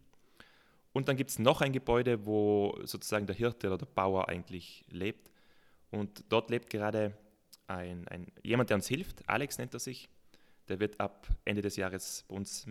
Und 0.92 1.08
dann 1.08 1.16
gibt 1.16 1.30
es 1.30 1.38
noch 1.38 1.60
ein 1.60 1.72
Gebäude, 1.72 2.26
wo 2.26 2.76
sozusagen 2.84 3.26
der 3.26 3.36
Hirte 3.36 3.68
oder 3.68 3.78
der 3.78 3.86
Bauer 3.86 4.28
eigentlich 4.28 4.84
lebt. 4.88 5.30
Und 5.90 6.24
dort 6.28 6.50
lebt 6.50 6.68
gerade 6.68 7.16
ein, 7.68 8.08
ein, 8.08 8.26
jemand, 8.42 8.70
der 8.70 8.76
uns 8.76 8.88
hilft. 8.88 9.28
Alex 9.28 9.58
nennt 9.58 9.74
er 9.74 9.80
sich. 9.80 10.08
Der 10.68 10.80
wird 10.80 10.98
ab 10.98 11.28
Ende 11.44 11.62
des 11.62 11.76
Jahres 11.76 12.24
bei 12.28 12.34
uns 12.34 12.66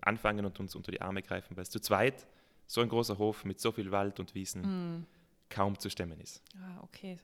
anfangen 0.00 0.46
und 0.46 0.58
uns 0.60 0.74
unter 0.74 0.92
die 0.92 1.00
Arme 1.00 1.22
greifen, 1.22 1.56
weil 1.56 1.62
es 1.62 1.70
zu 1.70 1.80
zweit 1.80 2.26
so 2.66 2.80
ein 2.80 2.88
großer 2.88 3.18
Hof 3.18 3.44
mit 3.44 3.60
so 3.60 3.72
viel 3.72 3.90
Wald 3.90 4.18
und 4.20 4.34
Wiesen 4.34 4.62
mm. 5.00 5.06
kaum 5.50 5.78
zu 5.78 5.90
stemmen 5.90 6.18
ist. 6.20 6.42
Ah, 6.56 6.80
okay. 6.82 7.18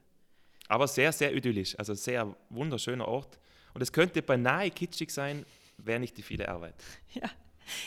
Aber 0.68 0.86
sehr, 0.86 1.12
sehr 1.12 1.34
idyllisch, 1.34 1.78
also 1.78 1.94
sehr 1.94 2.36
wunderschöner 2.50 3.08
Ort. 3.08 3.38
Und 3.72 3.82
es 3.82 3.92
könnte 3.92 4.20
beinahe 4.20 4.70
kitschig 4.70 5.10
sein, 5.10 5.46
wäre 5.84 6.00
nicht 6.00 6.16
die 6.16 6.22
viele 6.22 6.48
Arbeit. 6.48 6.74
Ja. 7.14 7.28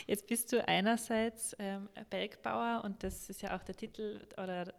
Jetzt 0.06 0.26
bist 0.28 0.50
du 0.50 0.66
einerseits 0.66 1.54
ähm, 1.58 1.90
Bergbauer 2.08 2.82
und 2.84 3.02
das 3.02 3.28
ist 3.28 3.42
ja 3.42 3.54
auch 3.54 3.62
der 3.64 3.76
Titel 3.76 4.20
oder 4.42 4.72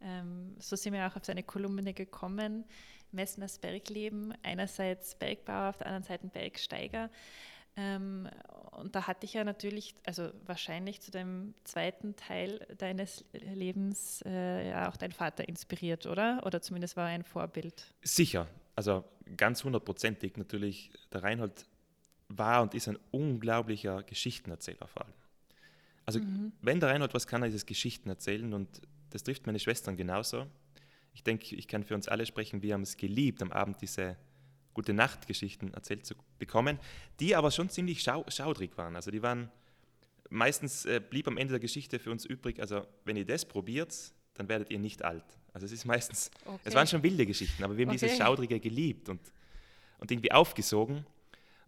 ähm, 0.00 0.56
so 0.58 0.76
sind 0.76 0.92
wir 0.92 1.06
auch 1.06 1.16
auf 1.16 1.24
seine 1.24 1.42
Kolumne 1.42 1.92
gekommen, 1.92 2.64
Messners 3.12 3.58
Bergleben, 3.58 4.32
einerseits 4.42 5.14
Bergbauer, 5.16 5.70
auf 5.70 5.78
der 5.78 5.88
anderen 5.88 6.04
Seite 6.04 6.28
Bergsteiger. 6.28 7.10
Ähm, 7.76 8.28
und 8.72 8.94
da 8.94 9.06
hatte 9.06 9.24
ich 9.24 9.34
ja 9.34 9.44
natürlich, 9.44 9.94
also 10.04 10.30
wahrscheinlich 10.44 11.00
zu 11.00 11.10
dem 11.10 11.54
zweiten 11.64 12.16
Teil 12.16 12.66
deines 12.78 13.24
Lebens 13.32 14.22
äh, 14.26 14.70
ja 14.70 14.88
auch 14.88 14.96
dein 14.96 15.12
Vater 15.12 15.48
inspiriert, 15.48 16.06
oder? 16.06 16.42
Oder 16.44 16.60
zumindest 16.60 16.96
war 16.96 17.08
er 17.08 17.14
ein 17.14 17.24
Vorbild. 17.24 17.94
Sicher, 18.02 18.46
also 18.76 19.04
ganz 19.36 19.64
hundertprozentig 19.64 20.36
natürlich. 20.36 20.90
Der 21.12 21.22
Reinhold 21.22 21.66
war 22.28 22.62
und 22.62 22.74
ist 22.74 22.88
ein 22.88 22.98
unglaublicher 23.10 24.02
Geschichtenerzähler 24.02 24.86
vor 24.86 25.04
allem. 25.04 25.14
Also 26.04 26.20
mhm. 26.20 26.52
wenn 26.62 26.80
der 26.80 26.90
Reinhold 26.90 27.14
was 27.14 27.26
kann, 27.26 27.42
ist 27.42 27.54
es 27.54 27.66
Geschichten 27.66 28.08
erzählen 28.08 28.52
und 28.54 28.82
das 29.10 29.22
trifft 29.22 29.46
meine 29.46 29.58
Schwestern 29.58 29.96
genauso. 29.96 30.46
Ich 31.14 31.22
denke, 31.22 31.54
ich 31.56 31.68
kann 31.68 31.84
für 31.84 31.94
uns 31.94 32.08
alle 32.08 32.26
sprechen, 32.26 32.62
wir 32.62 32.74
haben 32.74 32.82
es 32.82 32.96
geliebt, 32.96 33.42
am 33.42 33.52
Abend 33.52 33.80
diese 33.80 34.16
gute 34.74 34.92
Nachtgeschichten 34.92 35.74
erzählt 35.74 36.06
zu 36.06 36.14
bekommen, 36.38 36.78
die 37.18 37.34
aber 37.34 37.50
schon 37.50 37.68
ziemlich 37.68 38.02
schau 38.02 38.24
schaudrig 38.28 38.76
waren. 38.78 38.94
Also 38.94 39.10
die 39.10 39.22
waren, 39.22 39.50
meistens 40.30 40.84
äh, 40.84 41.00
blieb 41.00 41.26
am 41.26 41.36
Ende 41.36 41.52
der 41.52 41.60
Geschichte 41.60 41.98
für 41.98 42.10
uns 42.10 42.24
übrig, 42.24 42.60
also 42.60 42.86
wenn 43.04 43.16
ihr 43.16 43.26
das 43.26 43.44
probiert, 43.44 43.94
dann 44.34 44.48
werdet 44.48 44.70
ihr 44.70 44.78
nicht 44.78 45.02
alt. 45.02 45.24
Also 45.52 45.66
es 45.66 45.72
ist 45.72 45.84
meistens, 45.84 46.30
okay. 46.44 46.60
es 46.64 46.74
waren 46.74 46.86
schon 46.86 47.02
wilde 47.02 47.26
Geschichten, 47.26 47.64
aber 47.64 47.76
wir 47.76 47.84
haben 47.86 47.94
okay. 47.94 48.06
dieses 48.06 48.18
Schaudrige 48.18 48.60
geliebt 48.60 49.08
und 49.08 49.20
und 49.98 50.10
irgendwie 50.10 50.32
aufgesogen. 50.32 51.04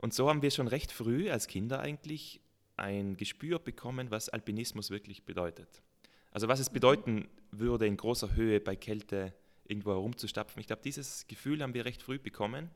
Und 0.01 0.15
so 0.15 0.29
haben 0.29 0.41
wir 0.41 0.51
schon 0.51 0.67
recht 0.67 0.93
früh 0.93 1.31
als 1.31 1.47
Kinder 1.47 1.81
eigentlich 1.81 2.41
ein 2.77 3.17
Gespür 3.19 3.59
bekommen, 3.59 4.11
was 4.11 4.31
Alpinismus 4.31 4.91
wirklich 4.91 5.25
bedeutet. 5.25 5.83
Also 6.31 6.49
was 6.49 6.59
es 6.59 6.71
bedeuten 6.71 7.29
würde, 7.51 7.87
in 7.87 7.99
großer 7.99 8.35
Höhe 8.35 8.61
bei 8.61 8.77
Kälte 8.77 9.35
irgendwo 9.65 9.91
herumzustapfen. 9.91 10.59
Ich 10.61 10.67
glaube, 10.67 10.83
dieses 10.83 11.27
Gefühl 11.27 11.63
haben 11.63 11.75
wir 11.75 11.85
recht 11.85 12.03
früh 12.03 12.19
bekommen. 12.19 12.71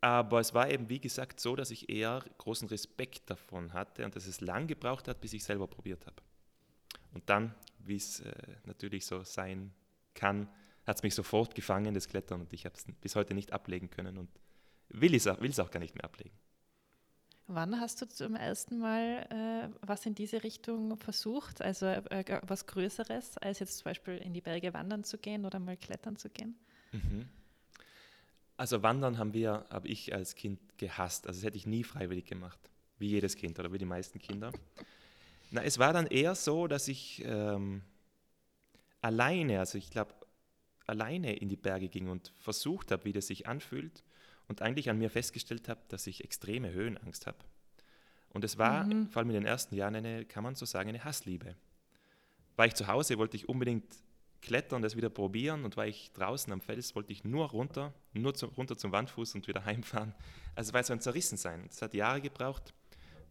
Aber 0.00 0.38
es 0.38 0.54
war 0.54 0.70
eben, 0.70 0.88
wie 0.88 1.00
gesagt, 1.00 1.40
so, 1.40 1.56
dass 1.56 1.72
ich 1.72 1.88
eher 1.88 2.22
großen 2.38 2.68
Respekt 2.68 3.28
davon 3.28 3.72
hatte 3.72 4.04
und 4.04 4.14
dass 4.14 4.26
es 4.26 4.40
lang 4.40 4.68
gebraucht 4.68 5.08
hat, 5.08 5.20
bis 5.20 5.32
ich 5.32 5.42
selber 5.42 5.66
probiert 5.66 6.06
habe. 6.06 6.22
Und 7.12 7.28
dann, 7.28 7.52
wie 7.80 7.96
es 7.96 8.20
äh, 8.20 8.32
natürlich 8.64 9.04
so 9.04 9.24
sein 9.24 9.72
kann, 10.14 10.48
hat 10.86 10.98
es 10.98 11.02
mich 11.02 11.16
sofort 11.16 11.56
gefangen, 11.56 11.94
das 11.94 12.06
Klettern, 12.08 12.42
und 12.42 12.52
ich 12.52 12.64
habe 12.64 12.76
es 12.76 12.86
bis 13.00 13.16
heute 13.16 13.34
nicht 13.34 13.52
ablegen 13.52 13.90
können 13.90 14.16
und 14.16 14.30
will 14.88 15.14
es 15.14 15.26
auch, 15.26 15.38
auch 15.38 15.70
gar 15.70 15.80
nicht 15.80 15.94
mehr 15.94 16.04
ablegen. 16.04 16.36
Wann 17.50 17.80
hast 17.80 18.02
du 18.02 18.06
zum 18.06 18.36
ersten 18.36 18.78
Mal 18.78 19.26
äh, 19.30 19.74
was 19.80 20.04
in 20.04 20.14
diese 20.14 20.42
Richtung 20.42 20.98
versucht, 20.98 21.62
also 21.62 21.86
äh, 21.86 22.40
was 22.46 22.66
Größeres, 22.66 23.38
als 23.38 23.58
jetzt 23.60 23.78
zum 23.78 23.84
Beispiel 23.84 24.18
in 24.18 24.34
die 24.34 24.42
Berge 24.42 24.74
wandern 24.74 25.02
zu 25.02 25.16
gehen 25.16 25.46
oder 25.46 25.58
mal 25.58 25.78
klettern 25.78 26.16
zu 26.16 26.28
gehen? 26.28 26.58
Mhm. 26.92 27.26
Also 28.58 28.82
Wandern 28.82 29.16
haben 29.16 29.32
wir, 29.32 29.64
habe 29.70 29.88
ich 29.88 30.12
als 30.12 30.34
Kind 30.34 30.60
gehasst. 30.76 31.26
Also 31.26 31.38
das 31.38 31.46
hätte 31.46 31.56
ich 31.56 31.66
nie 31.66 31.84
freiwillig 31.84 32.26
gemacht, 32.26 32.58
wie 32.98 33.08
jedes 33.08 33.34
Kind 33.34 33.58
oder 33.58 33.72
wie 33.72 33.78
die 33.78 33.86
meisten 33.86 34.18
Kinder. 34.18 34.52
Na, 35.50 35.62
es 35.62 35.78
war 35.78 35.94
dann 35.94 36.06
eher 36.06 36.34
so, 36.34 36.66
dass 36.66 36.86
ich 36.88 37.22
ähm, 37.24 37.82
alleine, 39.00 39.60
also 39.60 39.78
ich 39.78 39.90
glaube, 39.90 40.12
alleine 40.86 41.34
in 41.36 41.48
die 41.48 41.56
Berge 41.56 41.88
ging 41.88 42.08
und 42.08 42.32
versucht 42.40 42.90
habe, 42.90 43.06
wie 43.06 43.12
das 43.12 43.28
sich 43.28 43.46
anfühlt 43.46 44.02
und 44.48 44.62
eigentlich 44.62 44.90
an 44.90 44.98
mir 44.98 45.10
festgestellt 45.10 45.68
habe, 45.68 45.80
dass 45.88 46.06
ich 46.06 46.24
extreme 46.24 46.72
Höhenangst 46.72 47.26
habe. 47.26 47.38
Und 48.30 48.44
es 48.44 48.58
war 48.58 48.84
mhm. 48.84 49.08
vor 49.08 49.20
allem 49.20 49.30
in 49.30 49.34
den 49.34 49.46
ersten 49.46 49.74
Jahren 49.74 49.94
eine, 49.94 50.24
kann 50.24 50.42
man 50.42 50.54
so 50.54 50.66
sagen, 50.66 50.88
eine 50.88 51.04
Hassliebe. 51.04 51.54
War 52.56 52.66
ich 52.66 52.74
zu 52.74 52.86
Hause, 52.86 53.18
wollte 53.18 53.36
ich 53.36 53.48
unbedingt 53.48 53.84
klettern, 54.40 54.82
das 54.82 54.96
wieder 54.96 55.10
probieren 55.10 55.64
und 55.64 55.76
war 55.76 55.86
ich 55.86 56.12
draußen 56.12 56.52
am 56.52 56.60
Fels, 56.60 56.94
wollte 56.94 57.12
ich 57.12 57.24
nur 57.24 57.50
runter, 57.50 57.92
nur 58.12 58.34
zu, 58.34 58.46
runter 58.46 58.76
zum 58.76 58.92
Wandfuß 58.92 59.34
und 59.34 59.48
wieder 59.48 59.64
heimfahren. 59.64 60.14
Also 60.54 60.70
es 60.70 60.74
war 60.74 60.82
so 60.82 60.92
ein 60.92 61.00
Zerrissensein. 61.00 61.66
Es 61.68 61.82
hat 61.82 61.94
Jahre 61.94 62.20
gebraucht, 62.20 62.74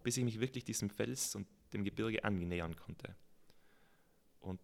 bis 0.04 0.18
ich 0.18 0.24
mich 0.24 0.40
wirklich 0.40 0.64
diesem 0.64 0.90
Fels 0.90 1.36
und 1.36 1.48
dem 1.74 1.84
Gebirge 1.84 2.24
annähern 2.24 2.76
konnte. 2.76 3.16
Und 4.40 4.60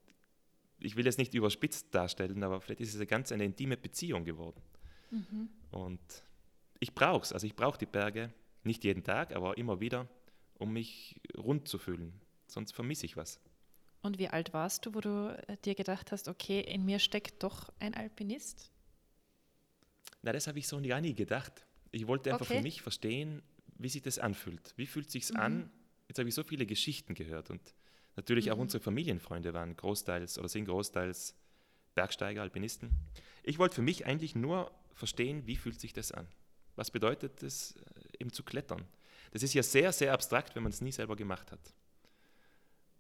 ich 0.80 0.96
will 0.96 1.08
es 1.08 1.18
nicht 1.18 1.34
überspitzt 1.34 1.94
darstellen, 1.94 2.44
aber 2.44 2.62
vielleicht 2.62 2.82
ist 2.82 2.94
es 2.94 3.08
ganz 3.08 3.32
eine 3.32 3.46
intime 3.46 3.78
Beziehung 3.78 4.26
geworden. 4.26 4.62
Mhm. 5.12 5.50
Und 5.72 6.00
ich 6.84 6.94
brauche 6.94 7.24
es. 7.24 7.34
Also 7.34 7.48
ich 7.48 7.56
brauche 7.56 7.78
die 7.78 7.86
Berge, 7.86 8.32
nicht 8.64 8.84
jeden 8.84 9.04
Tag, 9.04 9.36
aber 9.36 9.58
immer 9.58 9.80
wieder, 9.80 10.08
um 10.56 10.74
mich 10.74 11.20
rund 11.36 11.68
zu 11.68 11.80
fühlen. 11.80 12.14
Sonst 12.46 12.74
vermisse 12.74 13.06
ich 13.06 13.18
was. 13.18 13.40
Und 14.02 14.20
wie 14.20 14.28
alt 14.28 14.54
warst 14.54 14.86
du, 14.86 14.94
wo 14.94 15.00
du 15.00 15.36
äh, 15.48 15.58
dir 15.64 15.76
gedacht 15.76 16.12
hast, 16.12 16.28
okay, 16.28 16.60
in 16.60 16.86
mir 16.86 17.00
steckt 17.00 17.42
doch 17.42 17.72
ein 17.80 17.94
Alpinist? 17.94 18.70
Na, 20.22 20.34
das 20.34 20.48
habe 20.48 20.60
ich 20.60 20.68
so 20.68 20.82
gar 20.82 21.00
nie 21.00 21.14
gedacht. 21.14 21.66
Ich 21.92 22.06
wollte 22.08 22.32
einfach 22.32 22.46
okay. 22.46 22.58
für 22.58 22.64
mich 22.64 22.82
verstehen, 22.82 23.42
wie 23.78 23.90
sich 23.90 24.02
das 24.02 24.20
anfühlt. 24.20 24.74
Wie 24.76 24.86
fühlt 24.86 25.08
es 25.08 25.14
sich 25.14 25.30
mhm. 25.32 25.40
an? 25.40 25.72
Jetzt 26.10 26.20
habe 26.20 26.28
ich 26.28 26.36
so 26.36 26.44
viele 26.44 26.66
Geschichten 26.66 27.14
gehört 27.14 27.50
und 27.50 27.62
natürlich 28.18 28.48
mhm. 28.48 28.52
auch 28.54 28.58
unsere 28.58 28.84
Familienfreunde 28.84 29.54
waren 29.54 29.76
großteils 29.76 30.38
oder 30.38 30.50
sind 30.50 30.66
großteils 30.66 31.36
Bergsteiger, 31.96 32.42
Alpinisten. 32.42 32.92
Ich 33.42 33.58
wollte 33.58 33.76
für 33.76 33.82
mich 33.82 34.06
eigentlich 34.06 34.36
nur 34.36 34.72
verstehen, 34.94 35.48
wie 35.48 35.56
fühlt 35.56 35.80
sich 35.80 35.94
das 35.94 36.12
an? 36.12 36.28
Was 36.76 36.92
bedeutet 36.92 37.44
es, 37.44 37.76
äh, 37.76 37.82
eben 38.20 38.32
zu 38.32 38.44
klettern? 38.44 38.84
Das 39.32 39.44
ist 39.44 39.54
ja 39.54 39.64
sehr, 39.64 39.92
sehr 39.92 40.14
abstrakt, 40.14 40.56
wenn 40.56 40.64
man 40.64 40.72
es 40.72 40.82
nie 40.82 40.92
selber 40.92 41.16
gemacht 41.16 41.52
hat. 41.52 41.74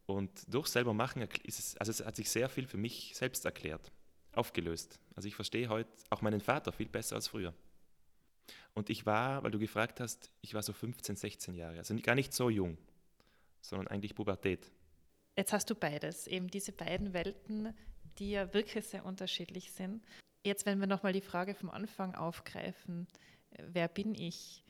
Und 0.05 0.31
durch 0.47 0.67
selber 0.67 0.93
machen 0.93 1.21
ist 1.43 1.59
es, 1.59 1.77
also 1.77 1.91
es 1.91 2.05
hat 2.05 2.15
sich 2.15 2.29
sehr 2.29 2.49
viel 2.49 2.67
für 2.67 2.77
mich 2.77 3.13
selbst 3.15 3.45
erklärt, 3.45 3.91
aufgelöst. 4.33 4.99
Also 5.15 5.27
ich 5.27 5.35
verstehe 5.35 5.69
heute 5.69 5.89
auch 6.09 6.21
meinen 6.21 6.41
Vater 6.41 6.71
viel 6.71 6.89
besser 6.89 7.15
als 7.15 7.27
früher. 7.27 7.53
Und 8.73 8.89
ich 8.89 9.05
war, 9.05 9.43
weil 9.43 9.51
du 9.51 9.59
gefragt 9.59 9.99
hast, 9.99 10.31
ich 10.41 10.53
war 10.53 10.63
so 10.63 10.73
15, 10.73 11.15
16 11.15 11.55
Jahre, 11.55 11.77
also 11.77 11.95
gar 11.97 12.15
nicht 12.15 12.33
so 12.33 12.49
jung, 12.49 12.77
sondern 13.61 13.87
eigentlich 13.87 14.15
Pubertät. 14.15 14.71
Jetzt 15.37 15.53
hast 15.53 15.69
du 15.69 15.75
beides, 15.75 16.27
eben 16.27 16.47
diese 16.49 16.71
beiden 16.71 17.13
Welten, 17.13 17.73
die 18.17 18.31
ja 18.31 18.53
wirklich 18.53 18.85
sehr 18.85 19.05
unterschiedlich 19.05 19.71
sind. 19.71 20.03
Jetzt, 20.43 20.65
wenn 20.65 20.79
wir 20.79 20.87
nochmal 20.87 21.13
die 21.13 21.21
Frage 21.21 21.55
vom 21.55 21.69
Anfang 21.69 22.15
aufgreifen, 22.15 23.07
wer 23.57 23.87
bin 23.87 24.15
ich? 24.15 24.63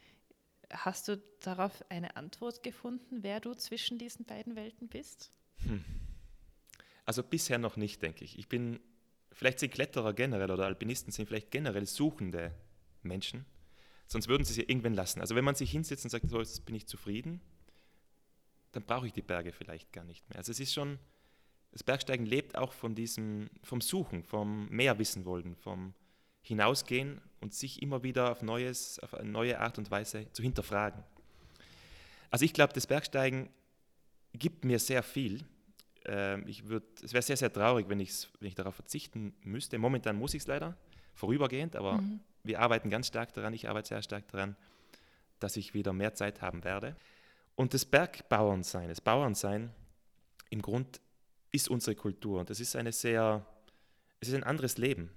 Hast 0.71 1.07
du 1.07 1.21
darauf 1.39 1.83
eine 1.89 2.15
Antwort 2.15 2.63
gefunden, 2.63 3.21
wer 3.21 3.39
du 3.39 3.53
zwischen 3.53 3.97
diesen 3.97 4.25
beiden 4.25 4.55
Welten 4.55 4.87
bist? 4.87 5.31
Hm. 5.57 5.83
Also 7.05 7.21
bisher 7.21 7.57
noch 7.57 7.75
nicht, 7.75 8.01
denke 8.01 8.23
ich. 8.23 8.39
Ich 8.39 8.47
bin, 8.47 8.79
vielleicht 9.31 9.59
sind 9.59 9.73
Kletterer 9.73 10.13
generell 10.13 10.49
oder 10.49 10.65
Alpinisten 10.65 11.11
sind 11.11 11.27
vielleicht 11.27 11.51
generell 11.51 11.85
suchende 11.85 12.55
Menschen, 13.01 13.45
sonst 14.07 14.27
würden 14.27 14.45
sie 14.45 14.51
es 14.51 14.57
ja 14.57 14.63
irgendwann 14.67 14.93
lassen. 14.93 15.19
Also 15.19 15.35
wenn 15.35 15.45
man 15.45 15.55
sich 15.55 15.71
hinsetzt 15.71 16.05
und 16.05 16.09
sagt, 16.09 16.29
so, 16.29 16.39
jetzt 16.39 16.65
bin 16.65 16.75
ich 16.75 16.87
zufrieden, 16.87 17.41
dann 18.71 18.83
brauche 18.83 19.05
ich 19.05 19.13
die 19.13 19.21
Berge 19.21 19.51
vielleicht 19.51 19.91
gar 19.91 20.03
nicht 20.03 20.27
mehr. 20.29 20.37
Also 20.37 20.51
es 20.51 20.59
ist 20.59 20.73
schon, 20.73 20.97
das 21.71 21.83
Bergsteigen 21.83 22.25
lebt 22.25 22.57
auch 22.57 22.73
von 22.73 22.95
diesem, 22.95 23.49
vom 23.61 23.81
Suchen, 23.81 24.23
vom 24.23 24.67
mehr 24.69 24.97
wissen 24.97 25.25
wollen, 25.25 25.55
vom 25.55 25.93
hinausgehen 26.41 27.21
und 27.43 27.53
sich 27.53 27.81
immer 27.81 28.03
wieder 28.03 28.31
auf, 28.31 28.41
Neues, 28.41 28.99
auf 28.99 29.13
eine 29.13 29.29
neue 29.29 29.59
Art 29.59 29.77
und 29.77 29.91
Weise 29.91 30.31
zu 30.31 30.41
hinterfragen. 30.41 31.03
Also 32.31 32.45
ich 32.45 32.53
glaube, 32.53 32.73
das 32.73 32.87
Bergsteigen 32.87 33.49
gibt 34.31 34.63
mir 34.63 34.79
sehr 34.79 35.03
viel. 35.03 35.43
Ähm, 36.05 36.47
ich 36.47 36.69
würd, 36.69 36.83
es 37.03 37.13
wäre 37.13 37.21
sehr, 37.21 37.37
sehr 37.37 37.51
traurig, 37.51 37.89
wenn, 37.89 37.99
wenn 37.99 38.47
ich 38.47 38.55
darauf 38.55 38.75
verzichten 38.75 39.35
müsste. 39.43 39.77
Momentan 39.77 40.15
muss 40.15 40.33
ich 40.33 40.41
es 40.43 40.47
leider, 40.47 40.77
vorübergehend, 41.13 41.75
aber 41.75 42.01
mhm. 42.01 42.21
wir 42.43 42.61
arbeiten 42.61 42.89
ganz 42.89 43.07
stark 43.07 43.33
daran, 43.33 43.53
ich 43.53 43.69
arbeite 43.69 43.89
sehr 43.89 44.01
stark 44.01 44.27
daran, 44.29 44.55
dass 45.39 45.57
ich 45.57 45.73
wieder 45.73 45.91
mehr 45.93 46.13
Zeit 46.15 46.41
haben 46.41 46.63
werde. 46.63 46.95
Und 47.55 47.73
das 47.73 47.85
Bergbauernsein, 47.85 48.87
das 48.87 49.01
Bauernsein 49.01 49.69
im 50.49 50.61
Grund 50.61 51.01
ist 51.51 51.69
unsere 51.69 51.95
Kultur 51.95 52.39
und 52.39 52.49
das 52.49 52.59
ist 52.59 52.75
eine 52.75 52.93
sehr, 52.93 53.45
es 54.21 54.29
ist 54.29 54.33
ein 54.33 54.43
anderes 54.43 54.77
Leben. 54.77 55.11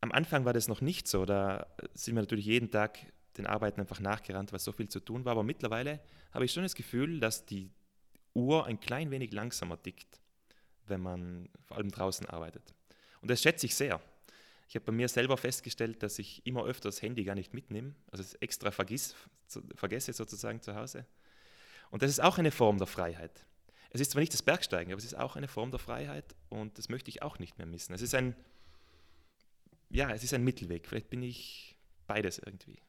Am 0.00 0.12
Anfang 0.12 0.44
war 0.44 0.52
das 0.52 0.68
noch 0.68 0.80
nicht 0.80 1.08
so, 1.08 1.24
da 1.24 1.66
sind 1.94 2.14
wir 2.14 2.22
natürlich 2.22 2.46
jeden 2.46 2.70
Tag 2.70 2.98
den 3.36 3.46
Arbeiten 3.46 3.80
einfach 3.80 4.00
nachgerannt, 4.00 4.52
weil 4.52 4.58
so 4.58 4.72
viel 4.72 4.88
zu 4.88 5.00
tun 5.00 5.24
war, 5.24 5.32
aber 5.32 5.42
mittlerweile 5.42 6.00
habe 6.32 6.44
ich 6.44 6.52
schon 6.52 6.62
das 6.62 6.74
Gefühl, 6.74 7.20
dass 7.20 7.46
die 7.46 7.70
Uhr 8.34 8.66
ein 8.66 8.80
klein 8.80 9.10
wenig 9.10 9.32
langsamer 9.32 9.80
tickt, 9.80 10.20
wenn 10.86 11.00
man 11.00 11.48
vor 11.66 11.76
allem 11.76 11.90
draußen 11.90 12.26
arbeitet. 12.26 12.74
Und 13.20 13.30
das 13.30 13.42
schätze 13.42 13.66
ich 13.66 13.74
sehr. 13.74 14.00
Ich 14.68 14.76
habe 14.76 14.86
bei 14.86 14.92
mir 14.92 15.08
selber 15.08 15.36
festgestellt, 15.36 16.02
dass 16.02 16.18
ich 16.18 16.46
immer 16.46 16.64
öfter 16.64 16.88
das 16.88 17.02
Handy 17.02 17.24
gar 17.24 17.34
nicht 17.34 17.52
mitnehme, 17.52 17.94
also 18.10 18.22
es 18.22 18.34
extra 18.34 18.70
vergiss, 18.70 19.14
vergesse 19.74 20.12
sozusagen 20.12 20.62
zu 20.62 20.74
Hause. 20.76 21.06
Und 21.90 22.02
das 22.02 22.10
ist 22.10 22.20
auch 22.20 22.38
eine 22.38 22.52
Form 22.52 22.78
der 22.78 22.86
Freiheit. 22.86 23.44
Es 23.90 24.00
ist 24.00 24.12
zwar 24.12 24.20
nicht 24.20 24.32
das 24.32 24.42
Bergsteigen, 24.42 24.92
aber 24.92 24.98
es 24.98 25.04
ist 25.04 25.16
auch 25.18 25.34
eine 25.34 25.48
Form 25.48 25.72
der 25.72 25.80
Freiheit 25.80 26.36
und 26.48 26.78
das 26.78 26.88
möchte 26.88 27.10
ich 27.10 27.22
auch 27.22 27.40
nicht 27.40 27.58
mehr 27.58 27.66
missen. 27.66 27.92
Es 27.92 28.02
ist 28.02 28.14
ein, 28.14 28.36
ja, 29.90 30.10
es 30.10 30.24
ist 30.24 30.34
ein 30.34 30.44
Mittelweg. 30.44 30.86
Vielleicht 30.86 31.10
bin 31.10 31.22
ich 31.22 31.76
beides 32.06 32.38
irgendwie. 32.38 32.80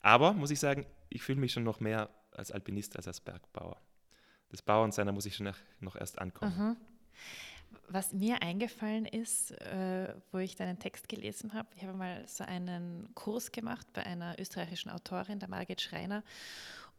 Aber 0.00 0.32
muss 0.32 0.50
ich 0.50 0.60
sagen, 0.60 0.86
ich 1.08 1.22
fühle 1.22 1.40
mich 1.40 1.52
schon 1.52 1.64
noch 1.64 1.80
mehr 1.80 2.10
als 2.30 2.52
Alpinist 2.52 2.96
als 2.96 3.06
als 3.06 3.20
Bergbauer. 3.20 3.80
Das 4.50 4.62
Bauernsein, 4.62 5.06
da 5.06 5.12
muss 5.12 5.26
ich 5.26 5.34
schon 5.34 5.52
noch, 5.80 5.96
erst 5.96 6.18
ankommen. 6.18 6.56
Mhm. 6.56 6.76
Was 7.88 8.12
mir 8.12 8.40
eingefallen 8.40 9.04
ist, 9.04 9.50
äh, 9.50 10.14
wo 10.30 10.38
ich 10.38 10.54
deinen 10.54 10.78
Text 10.78 11.08
gelesen 11.08 11.54
habe, 11.54 11.68
ich 11.74 11.82
habe 11.82 11.96
mal 11.96 12.26
so 12.28 12.44
einen 12.44 13.12
Kurs 13.14 13.50
gemacht 13.50 13.86
bei 13.92 14.04
einer 14.04 14.38
österreichischen 14.38 14.90
Autorin, 14.90 15.40
der 15.40 15.48
Margit 15.48 15.80
Schreiner. 15.80 16.22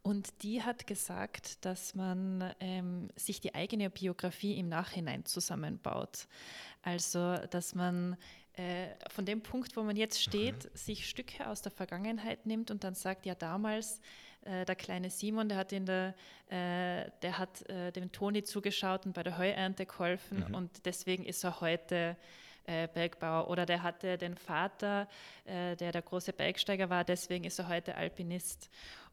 Und 0.02 0.42
die 0.44 0.62
hat 0.62 0.86
gesagt, 0.86 1.64
dass 1.64 1.94
man 1.96 2.54
ähm, 2.60 3.08
sich 3.16 3.40
die 3.40 3.54
eigene 3.54 3.90
Biografie 3.90 4.56
im 4.56 4.68
Nachhinein 4.68 5.24
zusammenbaut. 5.24 6.28
Also, 6.86 7.36
dass 7.50 7.74
man 7.74 8.16
äh, 8.52 8.86
von 9.10 9.26
dem 9.26 9.42
Punkt, 9.42 9.76
wo 9.76 9.82
man 9.82 9.96
jetzt 9.96 10.22
steht, 10.22 10.64
mhm. 10.64 10.76
sich 10.76 11.08
Stücke 11.08 11.48
aus 11.48 11.60
der 11.60 11.72
Vergangenheit 11.72 12.46
nimmt 12.46 12.70
und 12.70 12.84
dann 12.84 12.94
sagt, 12.94 13.26
ja 13.26 13.34
damals 13.34 14.00
äh, 14.42 14.64
der 14.64 14.76
kleine 14.76 15.10
Simon, 15.10 15.48
der 15.48 15.58
hat 15.58 15.72
in 15.72 15.84
der, 15.84 16.14
äh, 16.48 17.10
der 17.22 17.38
hat 17.38 17.68
äh, 17.68 17.90
dem 17.90 18.12
Toni 18.12 18.44
zugeschaut 18.44 19.04
und 19.04 19.14
bei 19.14 19.24
der 19.24 19.36
Heuernte 19.36 19.84
geholfen 19.84 20.44
mhm. 20.46 20.54
und 20.54 20.86
deswegen 20.86 21.24
ist 21.24 21.42
er 21.42 21.60
heute 21.60 22.16
äh, 22.66 22.86
Bergbauer 22.86 23.50
oder 23.50 23.66
der 23.66 23.82
hatte 23.82 24.16
den 24.16 24.36
Vater, 24.36 25.08
äh, 25.44 25.74
der 25.74 25.90
der 25.90 26.02
große 26.02 26.32
Bergsteiger 26.32 26.88
war, 26.88 27.02
deswegen 27.02 27.44
ist 27.44 27.58
er 27.58 27.66
heute 27.66 27.96
Alpinist. 27.96 28.70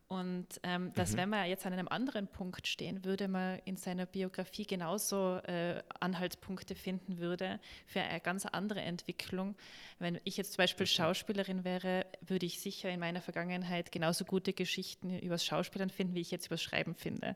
Und 0.08 0.48
ähm, 0.64 0.94
dass, 0.94 1.14
Mhm. 1.14 1.18
wenn 1.18 1.30
man 1.30 1.50
jetzt 1.50 1.66
an 1.66 1.74
einem 1.74 1.88
anderen 1.88 2.28
Punkt 2.28 2.68
stehen 2.68 3.04
würde, 3.04 3.28
man 3.28 3.60
in 3.66 3.78
seiner 3.78 4.06
Biografie 4.06 4.66
genauso 4.66 5.38
äh, 5.38 5.82
Anhaltspunkte 6.00 6.76
finden 6.76 7.18
würde 7.18 7.60
für 7.88 8.02
eine 8.02 8.20
ganz 8.20 8.46
andere 8.46 8.82
Entwicklung. 8.82 9.56
Wenn 10.00 10.20
ich 10.24 10.38
jetzt 10.38 10.54
zum 10.54 10.58
Beispiel 10.58 10.86
Schauspielerin 10.86 11.64
wäre, 11.64 12.06
würde 12.22 12.46
ich 12.46 12.60
sicher 12.60 12.90
in 12.90 13.00
meiner 13.00 13.22
Vergangenheit 13.22 13.92
genauso 13.92 14.24
gute 14.26 14.54
Geschichten 14.54 15.18
übers 15.20 15.46
Schauspielern 15.46 15.90
finden, 15.90 16.14
wie 16.14 16.22
ich 16.22 16.32
jetzt 16.32 16.46
übers 16.48 16.62
Schreiben 16.62 16.94
finde. 16.94 17.36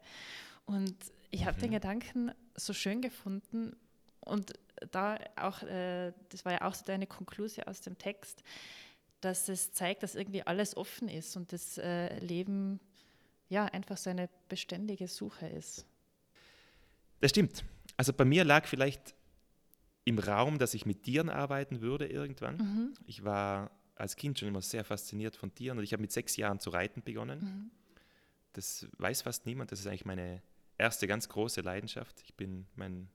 Und 0.66 0.96
ich 1.32 1.46
habe 1.46 1.60
den 1.60 1.72
Gedanken 1.72 2.32
so 2.56 2.74
schön 2.74 3.02
gefunden 3.02 3.76
und 4.20 4.54
da 4.92 5.18
auch, 5.36 5.64
äh, 5.64 6.14
das 6.30 6.46
war 6.46 6.52
ja 6.52 6.62
auch 6.62 6.76
so 6.76 6.86
deine 6.86 7.08
Konklusion 7.08 7.66
aus 7.66 7.82
dem 7.82 7.98
Text, 7.98 8.44
dass 9.22 9.50
es 9.50 9.72
zeigt, 9.72 10.04
dass 10.04 10.16
irgendwie 10.16 10.44
alles 10.44 10.78
offen 10.78 11.10
ist 11.10 11.36
und 11.36 11.52
das 11.52 11.78
äh, 11.78 12.20
Leben 12.20 12.80
ja 13.50 13.66
einfach 13.66 13.98
so 13.98 14.10
eine 14.10 14.30
beständige 14.50 15.08
Suche 15.08 15.48
ist. 15.48 15.86
Das 17.20 17.32
stimmt. 17.32 17.64
Also 17.96 18.14
bei 18.14 18.26
mir 18.26 18.44
lag 18.44 18.68
vielleicht 18.68 19.16
im 20.06 20.20
Raum, 20.20 20.60
dass 20.60 20.74
ich 20.74 20.86
mit 20.86 21.04
Tieren 21.04 21.30
arbeiten 21.30 21.82
würde 21.82 22.08
irgendwann. 22.08 22.58
Mhm. 22.58 22.94
Ich 23.06 23.24
war 23.24 23.72
als 23.96 24.16
Kind 24.16 24.38
schon 24.38 24.48
immer 24.48 24.62
sehr 24.62 24.84
fasziniert 24.84 25.36
von 25.36 25.54
Tieren 25.54 25.78
und 25.78 25.84
ich 25.84 25.94
habe 25.94 26.02
mit 26.02 26.12
sechs 26.12 26.38
Jahren 26.38 26.60
zu 26.60 26.70
reiten 26.70 27.02
begonnen. 27.02 27.40
Mhm. 27.40 27.72
Das 28.54 28.88
weiß 28.98 29.24
fast 29.24 29.46
niemand. 29.46 29.72
Das 29.72 29.80
ist 29.80 29.88
eigentlich 29.88 30.06
meine 30.06 30.42
erste 30.78 31.08
ganz 31.08 31.28
große 31.28 31.62
Leidenschaft. 31.62 32.22
Ich 32.24 32.36
bin 32.36 32.68
mein, 32.76 33.10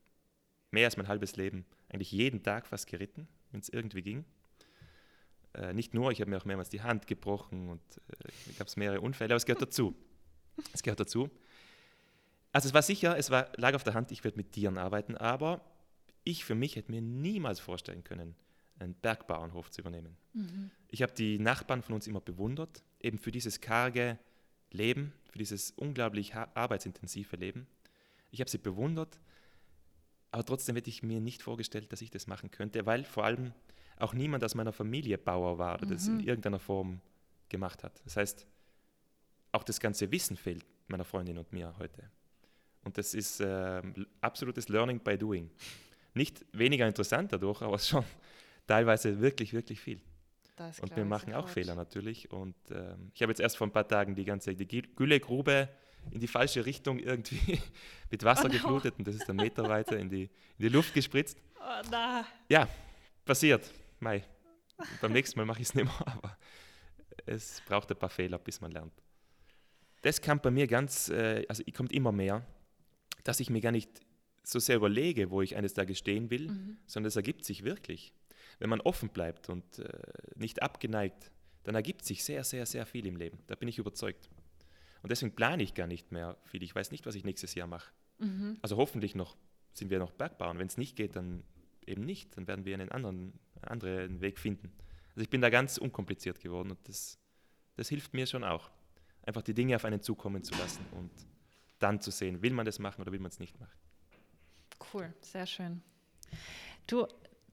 mehr 0.71 0.87
als 0.87 0.97
mein 0.97 1.09
halbes 1.09 1.37
Leben 1.37 1.65
eigentlich 1.89 2.13
jeden 2.13 2.43
Tag 2.43 2.67
fast 2.67 2.87
geritten, 2.87 3.29
wenn 3.53 3.61
es 3.61 3.69
irgendwie 3.69 4.03
ging. 4.03 4.25
Äh, 5.55 5.73
nicht 5.75 5.95
nur, 5.95 6.11
ich 6.11 6.21
habe 6.21 6.31
mir 6.31 6.39
auch 6.39 6.45
mehrmals 6.45 6.71
die 6.71 6.83
Hand 6.83 7.07
gebrochen 7.07 7.69
und 7.69 7.81
äh, 8.09 8.53
gab 8.59 8.69
es 8.69 8.77
mehrere 8.77 9.01
Unfälle, 9.01 9.33
aber 9.35 9.37
es 9.37 9.47
gehört 9.47 9.63
dazu. 9.63 9.95
Es 10.73 10.83
gehört 10.83 11.01
dazu. 11.01 11.31
Also 12.53 12.69
es 12.69 12.75
war 12.75 12.83
sicher, 12.83 13.17
es 13.17 13.31
war, 13.31 13.51
lag 13.57 13.75
auf 13.75 13.85
der 13.85 13.95
Hand, 13.95 14.13
ich 14.13 14.25
werde 14.25 14.37
mit 14.37 14.53
Tieren 14.53 14.79
arbeiten, 14.79 15.17
aber 15.17 15.65
ich 16.25 16.45
für 16.45 16.55
mich 16.55 16.77
hätte 16.77 16.91
mir 16.91 17.01
niemals 17.01 17.61
vorstellen 17.61 18.05
können, 18.05 18.35
einen 18.79 18.95
Bergbauernhof 18.95 19.71
zu 19.71 19.81
übernehmen. 19.81 20.17
Mhm. 20.35 20.71
Ich 20.89 21.03
habe 21.03 21.13
die 21.13 21.39
Nachbarn 21.39 21.83
von 21.83 21.95
uns 21.95 22.07
immer 22.07 22.21
bewundert, 22.21 22.83
eben 23.01 23.19
für 23.19 23.33
dieses 23.33 23.61
karge 23.61 24.19
Leben, 24.71 25.13
für 25.31 25.39
dieses 25.39 25.71
unglaublich 25.73 26.35
arbeitsintensive 26.35 27.37
Leben. 27.37 27.67
Ich 28.31 28.41
habe 28.41 28.51
sie 28.51 28.59
bewundert, 28.59 29.19
aber 30.31 30.45
trotzdem 30.45 30.77
hätte 30.77 30.91
ich 30.91 31.03
mir 31.03 31.21
nicht 31.21 31.43
vorgestellt, 31.43 31.93
dass 31.93 32.01
ich 32.01 32.11
das 32.11 32.27
machen 32.27 32.51
könnte, 32.51 32.87
weil 32.87 33.05
vor 33.05 33.25
allem 33.25 33.53
auch 34.03 34.13
niemand 34.15 34.43
aus 34.45 34.55
meiner 34.55 34.73
Familie 34.73 35.17
Bauer 35.19 35.59
war 35.59 35.75
oder 35.77 35.87
das 35.87 36.07
in 36.07 36.15
Mhm. 36.19 36.21
irgendeiner 36.29 36.59
Form 36.59 37.01
gemacht 37.49 37.85
hat. 37.85 38.01
Das 38.05 38.17
heißt, 38.17 38.47
auch 39.53 39.63
das 39.65 39.79
ganze 39.81 40.11
Wissen 40.11 40.37
fehlt 40.37 40.65
meiner 40.89 41.05
Freundin 41.05 41.39
und 41.39 41.53
mir 41.53 41.75
heute. 41.79 42.11
Und 42.85 42.99
das 42.99 43.15
ist 43.15 43.41
ähm, 43.45 44.07
absolutes 44.21 44.69
Learning 44.69 44.99
by 44.99 45.17
Doing. 45.17 45.51
Nicht 46.15 46.45
weniger 46.53 46.87
interessant 46.87 47.33
dadurch, 47.33 47.63
aber 47.63 47.79
schon 47.79 48.05
teilweise 48.67 49.21
wirklich, 49.21 49.53
wirklich 49.53 49.81
viel. 49.81 50.01
Und 50.81 50.95
wir 50.97 51.05
machen 51.05 51.33
auch. 51.35 51.49
Fehler 51.49 51.75
natürlich. 51.75 52.31
Und 52.31 52.55
ähm, 52.71 53.11
ich 53.15 53.23
habe 53.23 53.33
jetzt 53.33 53.41
erst 53.41 53.57
vor 53.57 53.67
ein 53.67 53.73
paar 53.73 53.89
Tagen 53.89 54.15
die 54.15 54.25
ganze 54.25 54.55
die 54.55 54.67
Gü- 54.67 54.89
Güllegrube 54.95 55.69
in 56.11 56.21
die 56.21 56.27
falsche 56.29 56.65
Richtung 56.67 56.99
irgendwie 56.99 57.61
mit 58.11 58.23
Wasser 58.25 58.45
Oh 58.45 58.49
no. 58.49 58.53
geflutet 58.53 58.95
und 58.99 59.07
das 59.07 59.15
ist 59.17 59.29
dann 59.29 59.37
Meter 59.37 59.69
weiter 59.69 59.97
in 59.99 60.09
die, 60.09 60.25
in 60.25 60.31
die 60.59 60.69
Luft 60.69 60.93
gespritzt. 60.95 61.39
Oh. 61.61 62.23
Ja, 62.49 62.69
passiert. 63.25 63.71
Mei. 64.03 64.25
Beim 65.01 65.13
nächsten 65.13 65.39
Mal 65.39 65.45
mache 65.47 65.61
ich 65.63 65.69
es 65.69 65.75
nicht 65.75 65.85
mehr, 65.85 66.07
aber 66.09 66.37
es 67.27 67.63
braucht 67.67 67.91
ein 67.91 67.99
paar 67.99 68.11
Fehler, 68.11 68.39
bis 68.39 68.61
man 68.61 68.73
lernt. 68.73 68.93
Das 70.03 70.21
kam 70.21 70.41
bei 70.41 70.51
mir 70.51 70.67
ganz, 70.67 71.09
äh, 71.09 71.45
also 71.49 71.63
kommt 71.75 71.93
immer 71.93 72.11
mehr, 72.13 72.45
dass 73.23 73.39
ich 73.39 73.49
mir 73.49 73.61
gar 73.61 73.71
nicht 73.73 74.01
so 74.43 74.59
sehr 74.59 74.77
überlege, 74.77 75.31
wo 75.31 75.41
ich 75.41 75.55
eines 75.57 75.75
Tages 75.75 75.99
stehen 75.99 76.31
will, 76.31 76.49
Mhm. 76.51 76.79
sondern 76.87 77.09
es 77.09 77.17
ergibt 77.17 77.45
sich 77.45 77.63
wirklich. 77.63 78.13
Wenn 78.59 78.69
man 78.71 78.81
offen 78.81 79.09
bleibt 79.11 79.49
und 79.49 79.79
äh, 79.79 79.89
nicht 80.35 80.63
abgeneigt, 80.63 81.31
dann 81.63 81.77
ergibt 81.77 82.05
sich 82.05 82.25
sehr, 82.25 82.43
sehr, 82.43 82.67
sehr 82.67 82.85
viel 82.87 83.07
im 83.07 83.15
Leben. 83.17 83.39
Da 83.47 83.55
bin 83.55 83.69
ich 83.69 83.79
überzeugt. 83.79 84.29
Und 85.03 85.11
deswegen 85.13 85.33
plane 85.35 85.63
ich 85.63 85.75
gar 85.75 85.87
nicht 85.87 86.11
mehr 86.11 86.37
viel. 86.45 86.63
Ich 86.65 86.75
weiß 86.75 86.91
nicht, 86.91 87.07
was 87.07 87.15
ich 87.15 87.23
nächstes 87.25 87.55
Jahr 87.55 87.69
mache. 87.69 87.93
Mhm. 88.19 88.59
Also 88.63 88.77
hoffentlich 88.77 89.15
noch 89.15 89.37
sind 89.75 89.91
wir 89.91 90.01
noch 90.01 90.11
Bergbauern. 90.11 90.59
Wenn 90.59 90.67
es 90.67 90.77
nicht 90.77 90.97
geht, 90.97 91.15
dann 91.15 91.45
eben 91.87 92.05
nicht. 92.05 92.37
Dann 92.37 92.49
werden 92.49 92.65
wir 92.65 92.75
einen 92.75 92.91
anderen, 92.91 93.33
anderen 93.69 94.21
Weg 94.21 94.39
finden. 94.39 94.73
Also 95.11 95.23
ich 95.23 95.31
bin 95.31 95.41
da 95.41 95.51
ganz 95.51 95.79
unkompliziert 95.79 96.41
geworden 96.41 96.71
und 96.71 96.89
das, 96.89 97.19
das 97.77 97.89
hilft 97.89 98.15
mir 98.15 98.27
schon 98.27 98.45
auch. 98.45 98.71
Einfach 99.25 99.43
die 99.43 99.55
Dinge 99.55 99.77
auf 99.77 99.85
einen 99.85 100.01
zukommen 100.01 100.43
zu 100.43 100.55
lassen 100.55 100.85
und 100.93 101.11
dann 101.79 102.01
zu 102.01 102.11
sehen, 102.11 102.43
will 102.43 102.53
man 102.53 102.67
das 102.67 102.79
machen 102.79 103.03
oder 103.03 103.13
will 103.13 103.21
man 103.21 103.31
es 103.31 103.39
nicht 103.39 103.59
machen. 103.61 103.77
Cool, 104.93 105.13
sehr 105.21 105.47
schön. 105.47 105.83
Du, 106.87 107.07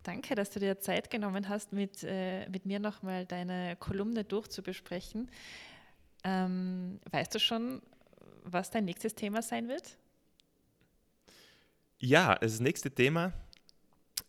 danke, 0.03 0.35
dass 0.35 0.49
du 0.51 0.59
dir 0.59 0.79
Zeit 0.79 1.09
genommen 1.09 1.49
hast, 1.49 1.73
mit, 1.73 2.03
äh, 2.03 2.47
mit 2.49 2.65
mir 2.65 2.79
nochmal 2.79 3.25
deine 3.25 3.75
Kolumne 3.75 4.23
durchzubesprechen. 4.23 5.29
Ähm, 6.23 6.99
weißt 7.11 7.35
du 7.35 7.39
schon, 7.39 7.81
was 8.43 8.71
dein 8.71 8.85
nächstes 8.85 9.15
Thema 9.15 9.41
sein 9.41 9.67
wird? 9.67 9.97
Ja, 11.97 12.35
das 12.35 12.59
nächste 12.59 12.91
Thema 12.91 13.33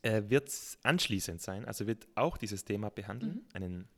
äh, 0.03 0.23
wird 0.29 0.51
anschließend 0.83 1.41
sein, 1.41 1.65
also 1.65 1.87
wird 1.87 2.07
auch 2.15 2.37
dieses 2.37 2.65
Thema 2.65 2.91
behandeln, 2.91 3.45
einen, 3.53 3.89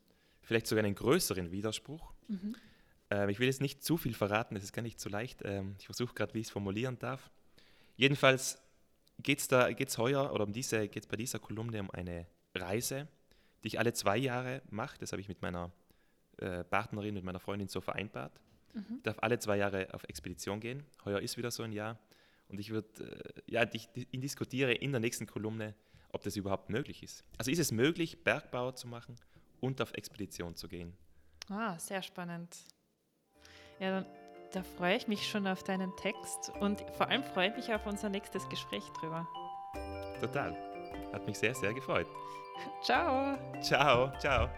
vielleicht 0.43 0.67
sogar 0.67 0.85
einen 0.85 0.95
größeren 0.95 1.51
Widerspruch. 1.51 2.13
Mhm. 2.29 2.57
Ähm, 3.11 3.29
ich 3.29 3.39
will 3.39 3.47
jetzt 3.47 3.61
nicht 3.61 3.85
zu 3.85 3.97
viel 3.97 4.15
verraten, 4.15 4.55
das 4.55 4.65
ist 4.65 4.73
gar 4.73 4.83
nicht 4.83 5.01
so 5.01 5.09
leicht. 5.09 5.43
Ähm, 5.45 5.77
ich 5.79 5.87
versuche 5.87 6.15
gerade, 6.15 6.35
wie 6.35 6.41
ich 6.41 6.47
es 6.47 6.51
formulieren 6.51 6.99
darf. 6.99 7.31
Jedenfalls 7.97 8.61
geht 9.23 9.39
es 9.39 9.49
da 9.49 9.73
geht's 9.73 9.99
heuer 9.99 10.33
oder 10.33 10.45
um 10.45 10.53
diese, 10.53 10.89
geht's 10.89 11.07
bei 11.07 11.17
dieser 11.17 11.39
Kolumne 11.39 11.81
um 11.81 11.91
eine 11.91 12.27
Reise, 12.55 13.07
die 13.63 13.69
ich 13.69 13.79
alle 13.79 13.93
zwei 13.93 14.17
Jahre 14.17 14.63
mache. 14.71 14.99
Das 14.99 15.13
habe 15.13 15.21
ich 15.21 15.29
mit 15.29 15.43
meiner 15.43 15.71
äh, 16.39 16.65
Partnerin, 16.65 17.15
mit 17.15 17.25
meiner 17.25 17.39
Freundin 17.41 17.69
so 17.69 17.81
vereinbart. 17.81 18.41
Mhm. 18.75 18.97
Ich 18.97 19.03
darf 19.03 19.19
alle 19.21 19.39
zwei 19.39 19.59
Jahre 19.59 19.93
auf 19.95 20.05
Expedition 20.05 20.61
gehen. 20.61 20.85
Heuer 21.05 21.21
ist 21.21 21.37
wieder 21.37 21.51
so 21.51 21.63
ein 21.63 21.73
Jahr. 21.73 21.99
Und 22.49 22.59
ich 22.59 22.71
würde, 22.71 22.89
äh, 23.05 23.43
ja, 23.47 23.69
ich, 23.73 23.89
ich 23.95 24.21
diskutiere 24.21 24.73
in 24.73 24.91
der 24.91 25.01
nächsten 25.01 25.27
Kolumne, 25.27 25.75
ob 26.13 26.23
das 26.23 26.37
überhaupt 26.37 26.71
möglich 26.71 27.03
ist. 27.03 27.25
Also 27.39 27.51
ist 27.51 27.59
es 27.59 27.73
möglich, 27.73 28.23
Bergbau 28.23 28.73
zu 28.73 28.87
machen 28.87 29.17
und 29.61 29.81
auf 29.81 29.93
Expedition 29.95 30.55
zu 30.55 30.69
gehen? 30.69 30.97
Ah, 31.49 31.79
sehr 31.79 32.03
spannend. 32.03 32.57
Ja, 33.81 33.91
dann, 33.91 34.07
da 34.53 34.63
freue 34.63 34.97
ich 34.97 35.09
mich 35.09 35.29
schon 35.29 35.47
auf 35.47 35.63
deinen 35.65 35.95
Text 35.97 36.53
und 36.61 36.81
vor 36.97 37.09
allem 37.09 37.25
freue 37.25 37.49
ich 37.49 37.57
mich 37.57 37.75
auf 37.75 37.87
unser 37.87 38.09
nächstes 38.09 38.49
Gespräch 38.49 38.85
drüber. 39.01 39.27
Total. 40.21 40.57
Hat 41.13 41.27
mich 41.27 41.39
sehr, 41.39 41.55
sehr 41.55 41.75
gefreut. 41.75 42.07
Ciao! 42.83 43.39
Ciao, 43.61 44.13
ciao. 44.19 44.49